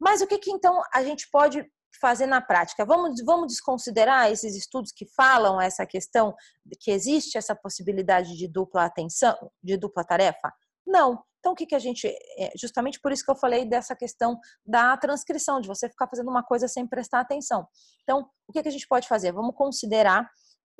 Mas 0.00 0.20
o 0.20 0.26
que, 0.26 0.38
que 0.38 0.50
então 0.50 0.82
a 0.92 1.04
gente 1.04 1.28
pode 1.30 1.64
fazer 2.00 2.26
na 2.26 2.40
prática? 2.40 2.84
Vamos, 2.84 3.22
vamos 3.24 3.48
desconsiderar 3.48 4.30
esses 4.30 4.56
estudos 4.56 4.90
que 4.90 5.06
falam 5.14 5.60
essa 5.60 5.86
questão 5.86 6.34
que 6.80 6.90
existe 6.90 7.38
essa 7.38 7.54
possibilidade 7.54 8.36
de 8.36 8.48
dupla 8.48 8.84
atenção, 8.84 9.36
de 9.62 9.76
dupla 9.76 10.04
tarefa? 10.04 10.52
Não. 10.86 11.22
Então, 11.38 11.52
o 11.52 11.56
que, 11.56 11.66
que 11.66 11.74
a 11.74 11.78
gente. 11.78 12.06
É, 12.38 12.52
justamente 12.56 13.00
por 13.00 13.10
isso 13.10 13.24
que 13.24 13.30
eu 13.30 13.36
falei 13.36 13.64
dessa 13.64 13.96
questão 13.96 14.38
da 14.64 14.96
transcrição, 14.96 15.60
de 15.60 15.66
você 15.66 15.88
ficar 15.88 16.08
fazendo 16.08 16.30
uma 16.30 16.42
coisa 16.42 16.68
sem 16.68 16.86
prestar 16.86 17.20
atenção. 17.20 17.66
Então, 18.04 18.28
o 18.46 18.52
que, 18.52 18.62
que 18.62 18.68
a 18.68 18.72
gente 18.72 18.86
pode 18.86 19.08
fazer? 19.08 19.32
Vamos 19.32 19.54
considerar 19.56 20.28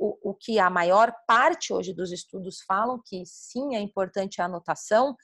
o, 0.02 0.30
o 0.30 0.34
que 0.34 0.58
a 0.58 0.68
maior 0.68 1.14
parte 1.28 1.72
hoje 1.72 1.94
dos 1.94 2.10
estudos 2.10 2.60
falam, 2.66 3.00
que 3.06 3.22
sim, 3.24 3.76
é 3.76 3.80
importante 3.80 4.42
a 4.42 4.46
anotação, 4.46 5.14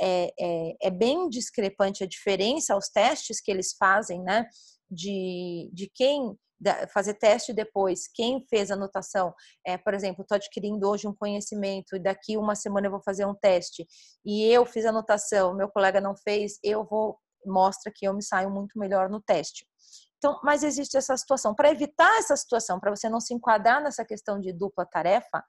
é, 0.00 0.32
é, 0.38 0.76
é, 0.80 0.90
bem 0.90 1.28
discrepante 1.28 2.04
a 2.04 2.06
diferença, 2.06 2.76
os 2.76 2.88
testes 2.88 3.40
que 3.40 3.50
eles 3.50 3.74
fazem, 3.76 4.22
né? 4.22 4.46
De, 4.88 5.68
de 5.72 5.90
quem 5.92 6.38
fazer 6.92 7.14
teste 7.14 7.52
depois, 7.52 8.08
quem 8.12 8.44
fez 8.48 8.70
a 8.70 8.74
anotação, 8.74 9.34
é, 9.66 9.76
por 9.76 9.94
exemplo, 9.94 10.22
estou 10.22 10.36
adquirindo 10.36 10.88
hoje 10.88 11.06
um 11.06 11.14
conhecimento 11.14 11.94
e 11.94 12.00
daqui 12.00 12.36
uma 12.36 12.54
semana 12.54 12.86
eu 12.86 12.90
vou 12.90 13.02
fazer 13.02 13.24
um 13.26 13.34
teste 13.34 13.86
e 14.24 14.44
eu 14.44 14.64
fiz 14.66 14.84
a 14.84 14.90
anotação, 14.90 15.54
meu 15.54 15.68
colega 15.68 16.00
não 16.00 16.16
fez, 16.16 16.58
eu 16.64 16.84
vou 16.84 17.18
mostra 17.46 17.92
que 17.94 18.06
eu 18.06 18.14
me 18.14 18.22
saio 18.22 18.50
muito 18.50 18.78
melhor 18.78 19.08
no 19.08 19.20
teste. 19.20 19.66
Então, 20.18 20.38
mas 20.42 20.62
existe 20.62 20.96
essa 20.96 21.16
situação. 21.16 21.54
Para 21.54 21.70
evitar 21.70 22.18
essa 22.18 22.36
situação, 22.36 22.78
para 22.78 22.94
você 22.94 23.08
não 23.08 23.20
se 23.20 23.32
enquadrar 23.32 23.82
nessa 23.82 24.04
questão 24.04 24.38
de 24.40 24.52
dupla 24.52 24.84
tarefa, 24.84 25.42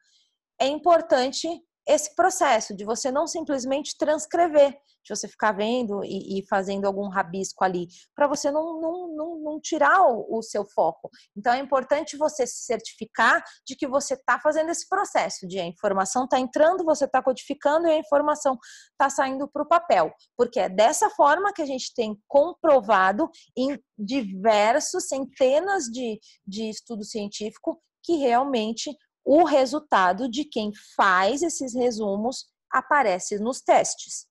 é 0.59 0.67
importante 0.67 1.47
esse 1.89 2.13
processo 2.15 2.75
de 2.75 2.85
você 2.85 3.11
não 3.11 3.25
simplesmente 3.25 3.97
transcrever, 3.97 4.77
de 5.03 5.15
você 5.15 5.27
ficar 5.27 5.53
vendo 5.53 6.03
e, 6.03 6.37
e 6.37 6.47
fazendo 6.47 6.85
algum 6.85 7.09
rabisco 7.09 7.63
ali, 7.63 7.87
para 8.15 8.27
você 8.27 8.51
não, 8.51 8.79
não, 8.79 9.15
não, 9.15 9.39
não 9.39 9.59
tirar 9.59 10.03
o, 10.03 10.37
o, 10.37 10.43
seu 10.43 10.63
foco. 10.63 11.09
Então 11.35 11.51
é 11.51 11.57
importante 11.57 12.15
você 12.15 12.45
se 12.45 12.63
certificar 12.65 13.43
de 13.65 13.75
que 13.75 13.87
você 13.87 14.13
está 14.13 14.39
fazendo 14.39 14.69
esse 14.69 14.87
processo, 14.87 15.47
de 15.47 15.59
a 15.59 15.65
informação 15.65 16.25
está 16.25 16.39
entrando, 16.39 16.85
você 16.85 17.05
está 17.05 17.23
codificando 17.23 17.87
e 17.87 17.91
a 17.91 17.97
informação 17.97 18.55
está 18.91 19.09
saindo 19.09 19.47
para 19.47 19.63
o 19.63 19.67
papel, 19.67 20.13
porque 20.37 20.59
é 20.59 20.69
dessa 20.69 21.09
forma 21.09 21.51
que 21.51 21.61
a 21.63 21.65
gente 21.65 21.91
tem 21.95 22.15
comprovado 22.27 23.31
em 23.57 23.81
diversos, 23.97 25.07
centenas 25.07 25.85
de, 25.85 26.19
de 26.45 26.69
estudos 26.69 27.09
científicos 27.09 27.75
que 28.03 28.15
realmente 28.15 28.95
o 29.25 29.43
resultado 29.43 30.29
de 30.29 30.45
quem 30.45 30.71
faz 30.95 31.41
esses 31.41 31.73
resumos 31.73 32.47
aparece 32.71 33.39
nos 33.39 33.61
testes. 33.61 34.27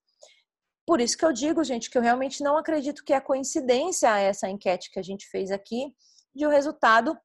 Por 0.87 1.01
isso 1.01 1.19
que 1.19 1.25
eu 1.25 1.33
digo, 1.33 1.63
gente, 1.63 1.91
que 1.91 1.99
eu 1.99 2.03
realmente 2.03 2.43
não 2.43 2.57
acredito 2.57 3.05
que 3.05 3.13
é 3.13 3.21
coincidência 3.21 4.19
essa 4.19 4.49
enquete 4.49 4.91
que 4.91 4.99
a 4.99 5.03
gente 5.03 5.29
fez 5.29 5.51
aqui, 5.51 5.95
de 6.35 6.47
o 6.47 6.51
resultado 6.51 7.19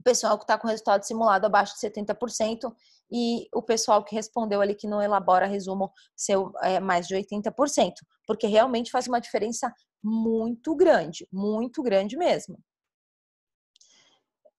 o 0.00 0.02
pessoal 0.02 0.38
que 0.38 0.44
está 0.44 0.58
com 0.58 0.66
resultado 0.66 1.04
simulado 1.04 1.46
abaixo 1.46 1.74
de 1.74 1.80
70% 1.86 2.74
e 3.12 3.46
o 3.54 3.62
pessoal 3.62 4.02
que 4.02 4.14
respondeu 4.14 4.60
ali 4.60 4.74
que 4.74 4.88
não 4.88 5.02
elabora 5.02 5.46
resumo 5.46 5.92
seu 6.16 6.52
é, 6.62 6.80
mais 6.80 7.06
de 7.06 7.14
80%, 7.14 7.92
porque 8.26 8.46
realmente 8.46 8.90
faz 8.90 9.06
uma 9.06 9.20
diferença 9.20 9.72
muito 10.02 10.74
grande, 10.74 11.28
muito 11.30 11.82
grande 11.82 12.16
mesmo. 12.16 12.58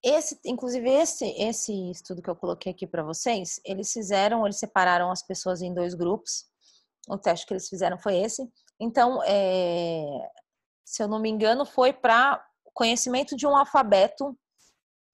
Esse, 0.03 0.39
inclusive 0.45 0.89
esse 0.89 1.25
esse 1.37 1.91
estudo 1.91 2.21
que 2.21 2.29
eu 2.29 2.35
coloquei 2.35 2.71
aqui 2.71 2.87
para 2.87 3.03
vocês, 3.03 3.59
eles 3.63 3.91
fizeram, 3.91 4.45
eles 4.45 4.57
separaram 4.57 5.11
as 5.11 5.21
pessoas 5.21 5.61
em 5.61 5.73
dois 5.73 5.93
grupos. 5.93 6.45
O 7.07 7.17
teste 7.17 7.45
que 7.45 7.53
eles 7.53 7.67
fizeram 7.67 7.97
foi 7.99 8.17
esse. 8.17 8.47
Então, 8.79 9.21
é, 9.23 10.03
se 10.85 11.03
eu 11.03 11.07
não 11.07 11.19
me 11.19 11.29
engano, 11.29 11.65
foi 11.65 11.93
para 11.93 12.43
conhecimento 12.73 13.35
de 13.35 13.45
um 13.45 13.55
alfabeto 13.55 14.35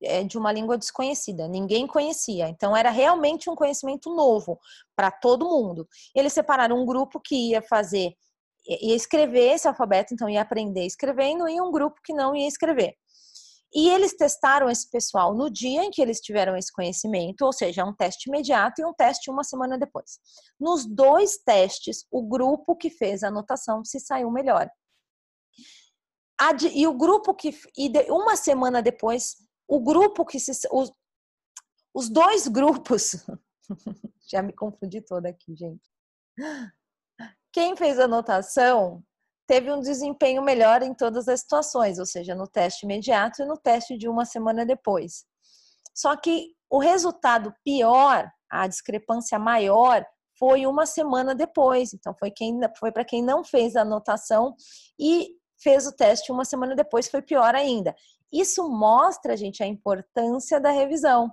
é, 0.01 0.23
de 0.23 0.37
uma 0.37 0.51
língua 0.51 0.77
desconhecida, 0.77 1.47
ninguém 1.47 1.87
conhecia. 1.87 2.47
Então 2.49 2.75
era 2.75 2.89
realmente 2.89 3.49
um 3.49 3.55
conhecimento 3.55 4.13
novo 4.13 4.59
para 4.95 5.09
todo 5.11 5.49
mundo. 5.49 5.87
Eles 6.15 6.33
separaram 6.33 6.79
um 6.79 6.85
grupo 6.85 7.19
que 7.19 7.51
ia 7.51 7.61
fazer, 7.61 8.13
ia 8.67 8.95
escrever 8.95 9.53
esse 9.53 9.67
alfabeto, 9.67 10.13
então 10.13 10.29
ia 10.29 10.41
aprender 10.41 10.85
escrevendo, 10.85 11.47
e 11.49 11.59
um 11.59 11.71
grupo 11.71 11.99
que 12.03 12.13
não 12.13 12.35
ia 12.35 12.47
escrever. 12.47 12.95
E 13.73 13.89
eles 13.89 14.15
testaram 14.15 14.69
esse 14.69 14.89
pessoal 14.89 15.35
no 15.35 15.49
dia 15.49 15.83
em 15.83 15.91
que 15.91 16.01
eles 16.01 16.21
tiveram 16.21 16.55
esse 16.55 16.71
conhecimento, 16.71 17.41
ou 17.41 17.51
seja, 17.51 17.83
um 17.83 17.93
teste 17.93 18.29
imediato 18.29 18.81
e 18.81 18.85
um 18.85 18.93
teste 18.93 19.29
uma 19.29 19.43
semana 19.43 19.77
depois. 19.77 20.19
Nos 20.59 20.85
dois 20.85 21.37
testes, 21.37 22.05
o 22.09 22.23
grupo 22.23 22.75
que 22.75 22.89
fez 22.89 23.23
a 23.23 23.27
anotação 23.27 23.83
se 23.83 23.99
saiu 23.99 24.31
melhor. 24.31 24.69
E 26.73 26.87
o 26.87 26.93
grupo 26.93 27.33
que. 27.33 27.49
E 27.77 27.91
uma 28.09 28.35
semana 28.35 28.81
depois, 28.81 29.35
o 29.67 29.79
grupo 29.79 30.23
que 30.23 30.39
se. 30.39 30.51
Os, 30.71 30.91
os 31.93 32.09
dois 32.09 32.47
grupos. 32.47 33.15
Já 34.29 34.41
me 34.41 34.53
confundi 34.53 35.01
toda 35.01 35.29
aqui, 35.29 35.55
gente. 35.55 35.89
Quem 37.51 37.75
fez 37.75 37.99
a 37.99 38.03
anotação 38.03 39.03
teve 39.47 39.71
um 39.71 39.79
desempenho 39.79 40.41
melhor 40.41 40.83
em 40.83 40.93
todas 40.93 41.27
as 41.27 41.39
situações, 41.39 41.97
ou 41.97 42.05
seja, 42.05 42.35
no 42.35 42.47
teste 42.47 42.85
imediato 42.85 43.41
e 43.41 43.45
no 43.45 43.57
teste 43.57 43.97
de 43.97 44.07
uma 44.07 44.25
semana 44.25 44.65
depois. 44.65 45.25
Só 45.95 46.15
que 46.15 46.53
o 46.69 46.79
resultado 46.79 47.53
pior, 47.63 48.29
a 48.49 48.67
discrepância 48.67 49.39
maior, 49.39 50.05
foi 50.37 50.67
uma 50.67 50.85
semana 50.85 51.33
depois. 51.33 51.93
Então, 51.93 52.13
foi, 52.19 52.29
quem, 52.29 52.59
foi 52.77 52.91
para 52.91 53.05
quem 53.05 53.23
não 53.23 53.43
fez 53.43 53.75
a 53.75 53.81
anotação 53.81 54.53
e 54.99 55.29
fez 55.59 55.87
o 55.87 55.95
teste 55.95 56.31
uma 56.31 56.45
semana 56.45 56.75
depois, 56.75 57.09
foi 57.09 57.21
pior 57.21 57.55
ainda. 57.55 57.95
Isso 58.31 58.69
mostra, 58.69 59.35
gente, 59.35 59.63
a 59.63 59.65
importância 59.65 60.59
da 60.59 60.69
revisão. 60.69 61.31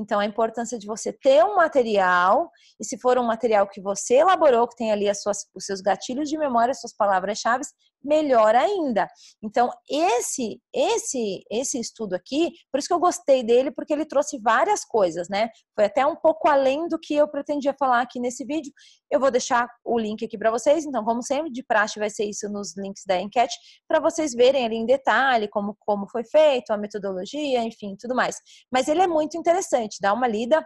Então, 0.00 0.18
a 0.18 0.24
importância 0.24 0.78
de 0.78 0.86
você 0.86 1.12
ter 1.12 1.44
um 1.44 1.56
material, 1.56 2.50
e 2.80 2.84
se 2.84 2.98
for 2.98 3.18
um 3.18 3.26
material 3.26 3.68
que 3.68 3.82
você 3.82 4.14
elaborou, 4.14 4.66
que 4.66 4.76
tem 4.76 4.90
ali 4.90 5.14
suas, 5.14 5.46
os 5.54 5.66
seus 5.66 5.82
gatilhos 5.82 6.28
de 6.28 6.38
memória, 6.38 6.72
suas 6.72 6.94
palavras-chave, 6.94 7.62
melhor 8.02 8.54
ainda. 8.54 9.06
Então, 9.42 9.70
esse 9.88 10.60
esse 10.72 11.42
esse 11.50 11.78
estudo 11.78 12.14
aqui, 12.14 12.50
por 12.70 12.78
isso 12.78 12.88
que 12.88 12.94
eu 12.94 13.00
gostei 13.00 13.42
dele, 13.42 13.70
porque 13.70 13.92
ele 13.92 14.06
trouxe 14.06 14.38
várias 14.38 14.84
coisas, 14.84 15.28
né? 15.28 15.48
Foi 15.74 15.84
até 15.84 16.04
um 16.06 16.16
pouco 16.16 16.48
além 16.48 16.88
do 16.88 16.98
que 16.98 17.14
eu 17.14 17.28
pretendia 17.28 17.74
falar 17.78 18.00
aqui 18.02 18.18
nesse 18.20 18.44
vídeo. 18.44 18.72
Eu 19.10 19.20
vou 19.20 19.30
deixar 19.30 19.68
o 19.84 19.98
link 19.98 20.24
aqui 20.24 20.38
para 20.38 20.50
vocês, 20.50 20.84
então, 20.84 21.04
como 21.04 21.22
sempre, 21.22 21.50
de 21.50 21.62
praxe 21.62 21.98
vai 21.98 22.10
ser 22.10 22.24
isso 22.24 22.48
nos 22.48 22.76
links 22.76 23.04
da 23.06 23.20
enquete, 23.20 23.56
para 23.88 24.00
vocês 24.00 24.32
verem 24.34 24.64
ali 24.64 24.76
em 24.76 24.86
detalhe 24.86 25.48
como, 25.48 25.76
como 25.80 26.08
foi 26.08 26.24
feito, 26.24 26.72
a 26.72 26.76
metodologia, 26.76 27.62
enfim, 27.62 27.96
tudo 27.98 28.14
mais. 28.14 28.36
Mas 28.72 28.88
ele 28.88 29.02
é 29.02 29.06
muito 29.06 29.36
interessante, 29.36 29.98
dá 30.00 30.12
uma 30.12 30.26
lida, 30.26 30.64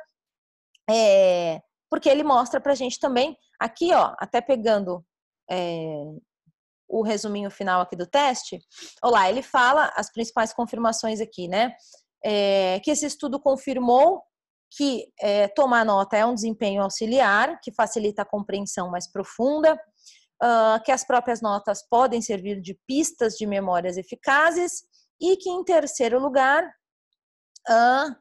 é, 0.90 1.60
porque 1.90 2.08
ele 2.08 2.22
mostra 2.22 2.60
pra 2.60 2.74
gente 2.74 2.98
também, 2.98 3.36
aqui, 3.58 3.92
ó, 3.94 4.14
até 4.18 4.40
pegando 4.40 5.04
é, 5.50 6.04
o 6.94 7.02
resuminho 7.02 7.50
final 7.50 7.80
aqui 7.80 7.96
do 7.96 8.06
teste, 8.06 8.60
olá, 9.02 9.28
ele 9.28 9.42
fala 9.42 9.92
as 9.96 10.12
principais 10.12 10.52
confirmações 10.52 11.20
aqui, 11.20 11.48
né? 11.48 11.74
É, 12.24 12.80
que 12.80 12.90
esse 12.90 13.04
estudo 13.04 13.40
confirmou 13.40 14.22
que 14.76 15.06
é, 15.20 15.48
tomar 15.48 15.84
nota 15.84 16.16
é 16.16 16.24
um 16.24 16.34
desempenho 16.34 16.82
auxiliar, 16.82 17.60
que 17.60 17.72
facilita 17.72 18.22
a 18.22 18.24
compreensão 18.24 18.90
mais 18.90 19.10
profunda, 19.10 19.74
uh, 20.42 20.82
que 20.84 20.90
as 20.90 21.04
próprias 21.04 21.40
notas 21.40 21.86
podem 21.88 22.20
servir 22.20 22.60
de 22.60 22.78
pistas 22.86 23.34
de 23.34 23.46
memórias 23.46 23.96
eficazes 23.96 24.82
e 25.20 25.36
que, 25.36 25.48
em 25.48 25.62
terceiro 25.62 26.18
lugar, 26.18 26.64
uh, 27.68 28.16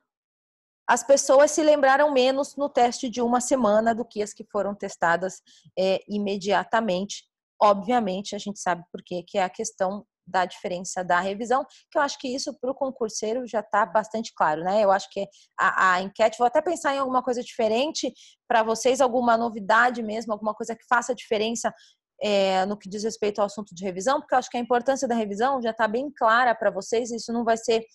as 0.88 1.04
pessoas 1.04 1.52
se 1.52 1.64
lembraram 1.64 2.12
menos 2.12 2.56
no 2.56 2.70
teste 2.70 3.10
de 3.10 3.22
uma 3.22 3.40
semana 3.40 3.96
do 3.96 4.06
que 4.06 4.22
as 4.22 4.34
que 4.34 4.46
foram 4.52 4.76
testadas 4.76 5.42
é, 5.80 6.04
imediatamente. 6.08 7.24
Obviamente, 7.62 8.36
a 8.36 8.40
gente 8.40 8.60
sabe 8.60 8.84
por 8.92 9.02
quê, 9.04 9.24
que 9.26 9.38
é 9.38 9.44
a 9.44 9.50
questão 9.50 10.06
da 10.26 10.46
diferença 10.46 11.04
da 11.04 11.20
revisão, 11.20 11.66
que 11.92 11.98
eu 11.98 12.02
acho 12.02 12.18
que 12.18 12.28
isso 12.28 12.58
para 12.60 12.72
o 12.72 12.76
concurseiro 12.76 13.46
já 13.46 13.60
está 13.60 13.86
bastante 13.86 14.34
claro, 14.36 14.64
né? 14.64 14.84
Eu 14.84 14.92
acho 14.92 15.10
que 15.12 15.28
a, 15.60 15.96
a, 15.96 16.02
enquete, 16.02 16.38
vou 16.38 16.48
até 16.48 16.62
pensar 16.62 16.96
em 16.96 16.98
alguma 16.98 17.22
coisa 17.22 17.44
diferente 17.44 18.14
para 18.48 18.64
vocês, 18.64 19.02
alguma 19.02 19.38
novidade 19.38 20.02
mesmo, 20.02 20.32
alguma 20.32 20.54
coisa 20.54 20.76
que 20.76 20.86
faça 20.88 21.14
diferença 21.14 21.74
é, 22.22 22.66
no 22.66 22.78
que 22.78 22.90
diz 22.90 23.04
respeito 23.04 23.40
ao 23.40 23.48
assunto 23.48 23.76
de 23.76 23.84
revisão, 23.84 24.20
porque 24.20 24.34
eu 24.34 24.40
acho 24.40 24.50
que 24.50 24.58
a 24.58 24.62
importância 24.62 25.08
da 25.08 25.16
revisão 25.16 25.62
já 25.62 25.72
está 25.72 25.88
bem 25.88 26.10
clara 26.10 26.56
para 26.56 26.72
vocês, 26.72 27.12
isso 27.12 27.34
não 27.34 27.44
vai 27.44 27.58
ser 27.58 27.86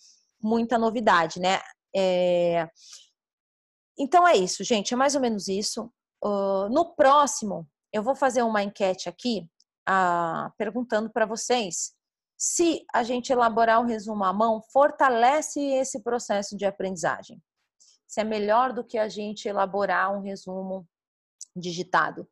muita 0.42 0.78
novidade, 0.78 1.40
né? 1.40 1.60
É... 1.96 2.68
Então 3.98 4.28
é 4.28 4.36
isso, 4.36 4.62
gente, 4.62 4.92
é 4.92 4.96
mais 4.96 5.14
ou 5.14 5.20
menos 5.20 5.48
isso. 5.48 5.90
Uh, 6.22 6.68
no 6.68 6.94
próximo, 6.94 7.66
eu 7.92 8.02
vou 8.02 8.14
fazer 8.14 8.42
uma 8.42 8.62
enquete 8.62 9.08
aqui, 9.08 9.48
uh, 9.88 10.52
perguntando 10.56 11.10
para 11.10 11.26
vocês 11.26 11.94
se 12.36 12.84
a 12.94 13.02
gente 13.02 13.32
elaborar 13.32 13.80
o 13.80 13.84
um 13.84 13.86
resumo 13.86 14.24
à 14.24 14.32
mão 14.32 14.62
fortalece 14.72 15.60
esse 15.60 16.00
processo 16.02 16.56
de 16.56 16.64
aprendizagem. 16.64 17.42
Se 18.06 18.20
é 18.20 18.24
melhor 18.24 18.72
do 18.72 18.84
que 18.84 18.96
a 18.96 19.08
gente 19.08 19.48
elaborar 19.48 20.16
um 20.16 20.20
resumo 20.20 20.86
digitado. 21.56 22.28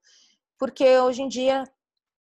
Porque 0.59 1.01
hoje 1.01 1.23
em 1.23 1.29
dia 1.29 1.65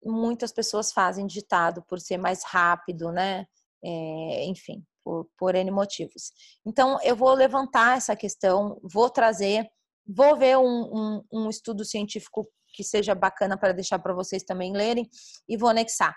muitas 0.03 0.53
pessoas 0.53 0.93
fazem 0.93 1.27
digitado 1.27 1.83
por 1.83 2.01
ser 2.01 2.17
mais 2.17 2.43
rápido, 2.45 3.13
né? 3.13 3.47
É, 3.83 4.45
enfim, 4.47 4.83
por, 5.05 5.29
por 5.37 5.55
N 5.55 5.71
motivos. 5.71 6.33
Então, 6.65 6.99
eu 7.03 7.15
vou 7.15 7.35
levantar 7.35 7.99
essa 7.99 8.17
questão, 8.17 8.81
vou 8.83 9.11
trazer, 9.11 9.69
vou 10.07 10.37
ver 10.37 10.57
um, 10.57 10.63
um, 10.63 11.25
um 11.33 11.51
estudo 11.51 11.85
científico 11.85 12.49
que 12.75 12.83
seja 12.83 13.15
bacana 13.15 13.57
para 13.57 13.73
deixar 13.73 13.99
para 13.99 14.13
vocês 14.13 14.43
também 14.43 14.73
lerem 14.73 15.09
e 15.49 15.57
vou 15.57 15.69
anexar. 15.69 16.15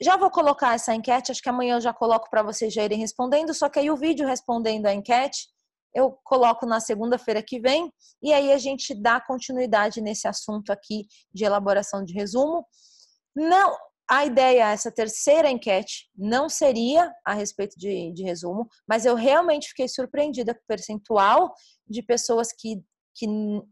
Já 0.00 0.16
vou 0.16 0.30
colocar 0.30 0.74
essa 0.74 0.94
enquete, 0.94 1.32
acho 1.32 1.42
que 1.42 1.48
amanhã 1.48 1.76
eu 1.76 1.80
já 1.80 1.92
coloco 1.92 2.28
para 2.30 2.42
vocês 2.42 2.72
já 2.72 2.84
irem 2.84 2.98
respondendo, 2.98 3.54
só 3.54 3.68
que 3.68 3.78
aí 3.78 3.90
o 3.90 3.96
vídeo 3.96 4.26
respondendo 4.26 4.86
a 4.86 4.94
enquete 4.94 5.48
eu 5.94 6.18
coloco 6.22 6.66
na 6.66 6.80
segunda-feira 6.80 7.42
que 7.42 7.58
vem 7.58 7.92
e 8.22 8.32
aí 8.32 8.52
a 8.52 8.58
gente 8.58 8.94
dá 8.94 9.20
continuidade 9.20 10.00
nesse 10.00 10.28
assunto 10.28 10.70
aqui 10.70 11.06
de 11.32 11.44
elaboração 11.44 12.04
de 12.04 12.12
resumo. 12.12 12.64
Não, 13.34 13.76
a 14.08 14.24
ideia, 14.24 14.70
essa 14.70 14.90
terceira 14.90 15.50
enquete, 15.50 16.08
não 16.16 16.48
seria 16.48 17.12
a 17.24 17.34
respeito 17.34 17.78
de, 17.78 18.12
de 18.12 18.22
resumo, 18.22 18.68
mas 18.88 19.04
eu 19.04 19.14
realmente 19.14 19.68
fiquei 19.68 19.88
surpreendida 19.88 20.54
com 20.54 20.60
o 20.60 20.66
percentual 20.66 21.52
de 21.86 22.02
pessoas 22.02 22.52
que, 22.52 22.82
que 23.14 23.26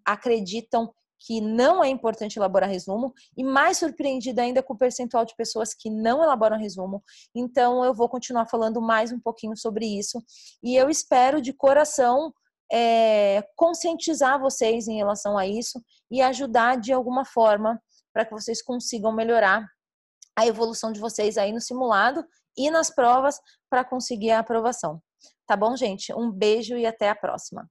acreditam 0.04 0.92
que 1.18 1.40
não 1.40 1.82
é 1.82 1.88
importante 1.88 2.38
elaborar 2.38 2.68
resumo 2.68 3.12
e 3.36 3.42
mais 3.42 3.78
surpreendida 3.78 4.42
ainda 4.42 4.62
com 4.62 4.74
o 4.74 4.78
percentual 4.78 5.24
de 5.24 5.34
pessoas 5.36 5.74
que 5.74 5.90
não 5.90 6.22
elaboram 6.22 6.58
resumo. 6.58 7.02
Então 7.34 7.84
eu 7.84 7.94
vou 7.94 8.08
continuar 8.08 8.46
falando 8.46 8.80
mais 8.80 9.12
um 9.12 9.20
pouquinho 9.20 9.56
sobre 9.56 9.86
isso 9.86 10.22
e 10.62 10.76
eu 10.76 10.88
espero 10.88 11.40
de 11.40 11.52
coração 11.52 12.32
é, 12.72 13.42
conscientizar 13.54 14.40
vocês 14.40 14.88
em 14.88 14.96
relação 14.96 15.38
a 15.38 15.46
isso 15.46 15.80
e 16.10 16.20
ajudar 16.20 16.78
de 16.78 16.92
alguma 16.92 17.24
forma 17.24 17.80
para 18.12 18.24
que 18.24 18.32
vocês 18.32 18.62
consigam 18.62 19.12
melhorar 19.12 19.66
a 20.36 20.46
evolução 20.46 20.92
de 20.92 21.00
vocês 21.00 21.38
aí 21.38 21.52
no 21.52 21.60
simulado 21.60 22.24
e 22.56 22.70
nas 22.70 22.90
provas 22.90 23.38
para 23.70 23.84
conseguir 23.84 24.30
a 24.30 24.40
aprovação. 24.40 25.00
Tá 25.46 25.56
bom, 25.56 25.76
gente? 25.76 26.12
Um 26.12 26.30
beijo 26.30 26.76
e 26.76 26.86
até 26.86 27.08
a 27.08 27.14
próxima. 27.14 27.68